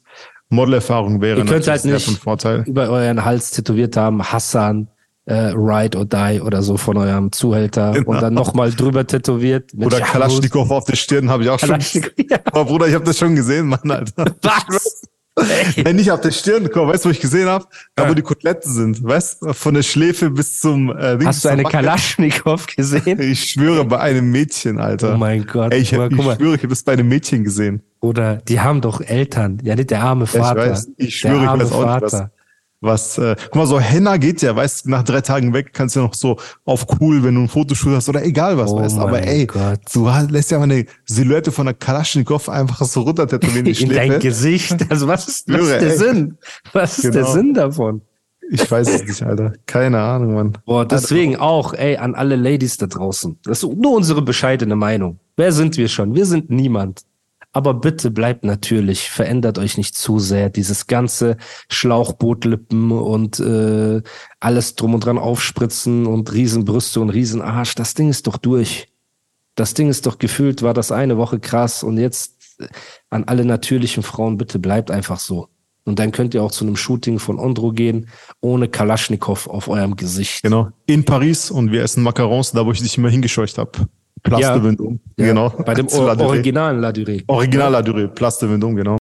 Modelerfahrung 0.49 1.21
wäre 1.21 1.39
Ihr 1.39 1.45
könnt 1.45 1.67
halt 1.67 1.85
nicht 1.85 2.05
von 2.05 2.15
Vorteil. 2.15 2.63
über 2.65 2.89
euren 2.89 3.23
Hals 3.23 3.51
tätowiert 3.51 3.97
haben, 3.97 4.23
Hassan, 4.23 4.87
äh, 5.29 5.53
Ride 5.55 5.97
or 5.97 6.05
Die 6.05 6.41
oder 6.41 6.63
so 6.63 6.75
von 6.77 6.97
eurem 6.97 7.31
Zuhälter 7.31 7.93
genau. 7.93 8.11
und 8.11 8.21
dann 8.21 8.33
nochmal 8.33 8.71
drüber 8.71 9.05
tätowiert. 9.05 9.71
Oder 9.77 9.99
Kalaschnikow 10.01 10.69
auf 10.71 10.85
der 10.85 10.95
Stirn 10.95 11.29
habe 11.29 11.43
ich 11.43 11.49
auch 11.49 11.59
schon. 11.59 11.79
Ja. 12.29 12.39
Aber 12.45 12.65
Bruder, 12.65 12.87
ich 12.87 12.95
habe 12.95 13.05
das 13.05 13.17
schon 13.17 13.35
gesehen, 13.35 13.67
Mann, 13.67 13.89
Alter. 13.89 14.25
Was? 14.41 15.03
Wenn 15.77 15.95
nicht 15.95 16.11
auf 16.11 16.19
der 16.19 16.31
Stirn, 16.31 16.69
komm, 16.71 16.89
weißt 16.89 17.05
du, 17.05 17.09
wo 17.09 17.11
ich 17.11 17.21
gesehen 17.21 17.47
habe? 17.47 17.65
Da, 17.95 18.09
wo 18.09 18.13
die 18.13 18.21
Koteletten 18.21 18.71
sind, 18.71 19.01
weißt 19.01 19.41
du? 19.41 19.53
Von 19.53 19.73
der 19.73 19.83
Schläfe 19.83 20.29
bis 20.29 20.59
zum 20.59 20.89
äh, 20.89 21.17
Hast 21.23 21.45
du 21.45 21.49
eine 21.49 21.63
Kalaschnikow 21.63 22.65
gesehen? 22.75 23.19
Ich 23.29 23.51
schwöre, 23.51 23.85
bei 23.85 23.99
einem 23.99 24.31
Mädchen, 24.31 24.79
Alter. 24.79 25.13
Oh 25.15 25.17
mein 25.17 25.45
Gott. 25.45 25.73
Ey, 25.73 25.79
ich, 25.79 25.93
hab, 25.93 26.11
ich 26.11 26.17
schwöre, 26.17 26.55
ich 26.55 26.63
habe 26.63 26.73
es 26.73 26.83
bei 26.83 26.93
einem 26.93 27.07
Mädchen 27.07 27.43
gesehen. 27.43 27.81
Oder 28.01 28.37
die 28.37 28.59
haben 28.59 28.81
doch 28.81 29.01
Eltern. 29.01 29.59
Ja, 29.63 29.75
nicht 29.75 29.91
der 29.91 30.01
arme 30.01 30.25
Vater. 30.25 30.65
Ich 30.65 30.71
weiß, 30.71 30.89
ich 30.97 31.15
schwöre, 31.15 31.43
ich 31.43 31.61
weiß 31.61 31.71
auch 31.71 31.93
nicht, 31.93 32.01
was, 32.01 32.23
was, 32.81 33.17
äh, 33.17 33.35
guck 33.45 33.55
mal, 33.55 33.67
so 33.67 33.79
Henna 33.79 34.17
geht 34.17 34.41
ja, 34.41 34.55
weißt 34.55 34.85
du, 34.85 34.89
nach 34.91 35.03
drei 35.03 35.19
Tagen 35.21 35.53
weg 35.53 35.73
kannst 35.73 35.95
du 35.95 35.99
ja 35.99 36.05
noch 36.05 36.13
so 36.13 36.37
auf 36.63 36.85
cool, 36.99 37.23
wenn 37.23 37.35
du 37.35 37.41
ein 37.41 37.49
Fotoshoot 37.49 37.93
hast 37.93 38.07
oder 38.07 38.23
egal 38.23 38.57
was, 38.57 38.71
oh 38.71 38.79
weißt 38.79 38.97
du. 38.97 39.01
Aber 39.01 39.21
ey, 39.21 39.45
Gott. 39.45 39.79
du 39.93 40.09
lässt 40.29 40.51
ja 40.51 40.59
mal 40.59 40.63
eine 40.63 40.85
Silhouette 41.05 41.51
von 41.51 41.65
der 41.65 41.75
Kalaschnikow 41.75 42.47
einfach 42.47 42.85
so 42.85 43.01
runter 43.01 43.27
tätowieren 43.27 43.65
In 43.79 43.89
dein 43.89 44.19
Gesicht. 44.19 44.77
Also 44.89 45.07
was 45.07 45.27
ist, 45.27 45.51
was 45.51 45.61
ist 45.61 45.69
der 45.69 45.81
ey. 45.81 45.97
Sinn? 45.97 46.37
Was 46.71 46.97
ist 46.97 47.01
genau. 47.01 47.13
der 47.15 47.25
Sinn 47.25 47.53
davon? 47.53 48.01
Ich 48.51 48.69
weiß 48.69 48.89
es 48.89 49.05
nicht, 49.05 49.21
Alter. 49.21 49.53
Keine 49.67 49.99
Ahnung, 49.99 50.33
Mann. 50.33 50.57
Boah, 50.65 50.85
deswegen 50.85 51.35
auch, 51.35 51.73
ey, 51.73 51.97
an 51.97 52.15
alle 52.15 52.35
Ladies 52.35 52.77
da 52.77 52.87
draußen. 52.87 53.37
Das 53.43 53.61
ist 53.61 53.69
nur 53.69 53.91
unsere 53.91 54.23
bescheidene 54.23 54.75
Meinung. 54.75 55.19
Wer 55.37 55.51
sind 55.51 55.77
wir 55.77 55.87
schon? 55.87 56.15
Wir 56.15 56.25
sind 56.25 56.49
niemand. 56.49 57.01
Aber 57.51 57.73
bitte 57.73 58.11
bleibt 58.11 58.43
natürlich, 58.43 59.09
verändert 59.09 59.57
euch 59.57 59.77
nicht 59.77 59.97
zu 59.97 60.19
sehr. 60.19 60.49
Dieses 60.49 60.85
ganze 60.85 61.37
Schlauchbootlippen 61.69 62.91
und 62.91 63.39
äh, 63.39 64.03
alles 64.39 64.75
drum 64.75 64.93
und 64.93 65.03
dran 65.03 65.17
aufspritzen 65.17 66.05
und 66.05 66.31
Riesenbrüste 66.31 67.01
und 67.01 67.09
Riesenarsch, 67.09 67.73
das 67.73 67.95
Ding 67.95 68.09
ist 68.09 68.27
doch 68.27 68.37
durch. 68.37 68.87
Das 69.55 69.73
Ding 69.73 69.89
ist 69.89 70.05
doch 70.05 70.19
gefühlt, 70.19 70.61
war 70.61 70.75
das 70.75 70.91
eine 70.91 71.17
Woche 71.17 71.39
krass 71.39 71.81
und 71.83 71.97
jetzt 71.97 72.59
äh, 72.59 72.67
an 73.09 73.23
alle 73.23 73.45
natürlichen 73.45 74.03
Frauen, 74.03 74.37
bitte 74.37 74.59
bleibt 74.59 74.91
einfach 74.91 75.19
so. 75.19 75.49
Und 75.85 75.97
dann 75.97 76.11
könnt 76.11 76.35
ihr 76.35 76.43
auch 76.43 76.51
zu 76.51 76.65
einem 76.65 76.75
Shooting 76.75 77.17
von 77.17 77.39
Ondro 77.39 77.71
gehen, 77.71 78.09
ohne 78.41 78.67
Kalaschnikow 78.67 79.47
auf 79.47 79.67
eurem 79.69 79.95
Gesicht. 79.95 80.43
Genau. 80.43 80.69
In 80.85 81.03
Paris 81.03 81.49
und 81.49 81.71
wir 81.71 81.81
essen 81.81 82.03
Macarons, 82.03 82.51
da 82.51 82.63
wo 82.63 82.71
ich 82.71 82.79
dich 82.79 82.95
immer 82.99 83.09
hingescheucht 83.09 83.57
habe. 83.57 83.87
Place 84.23 84.41
ja, 84.41 84.53
de 84.53 84.59
Vendôme, 84.59 84.99
ja, 85.17 85.25
genau. 85.25 85.49
Bei 85.65 85.73
dem 85.73 85.87
Or 85.93 86.15
La 86.15 86.25
originalen 86.25 86.81
La 86.81 86.91
Durée. 86.91 87.23
Original 87.27 87.71
La 87.71 87.81
Durée, 87.81 88.07
Place 88.07 88.39
de 88.39 88.47
Vendôme, 88.47 88.75
genau. 88.75 88.97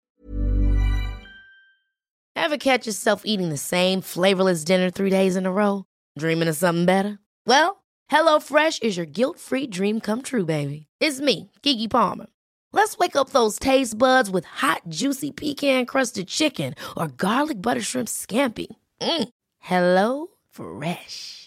Ever 2.36 2.58
catch 2.58 2.86
yourself 2.86 3.24
eating 3.26 3.50
the 3.50 3.58
same 3.58 4.02
flavorless 4.02 4.64
dinner 4.64 4.90
three 4.90 5.10
days 5.10 5.36
in 5.36 5.46
a 5.46 5.52
row? 5.52 5.86
Dreaming 6.18 6.48
of 6.48 6.56
something 6.56 6.86
better? 6.86 7.20
Well, 7.46 7.84
HelloFresh 8.12 8.84
is 8.84 8.96
your 8.96 9.06
guilt-free 9.06 9.68
dream 9.68 10.00
come 10.00 10.22
true, 10.22 10.46
baby. 10.46 10.88
It's 11.02 11.20
me, 11.20 11.52
Kiki 11.62 11.88
Palmer. 11.88 12.28
Let's 12.74 12.98
wake 12.98 13.16
up 13.16 13.32
those 13.32 13.60
taste 13.60 13.98
buds 13.98 14.30
with 14.30 14.46
hot, 14.46 14.82
juicy 14.88 15.32
pecan-crusted 15.32 16.28
chicken 16.28 16.76
or 16.96 17.08
garlic 17.08 17.62
butter 17.62 17.82
shrimp 17.82 18.08
scampi. 18.08 18.68
Mm. 19.02 19.30
Hello 19.60 20.28
Fresh. 20.50 21.47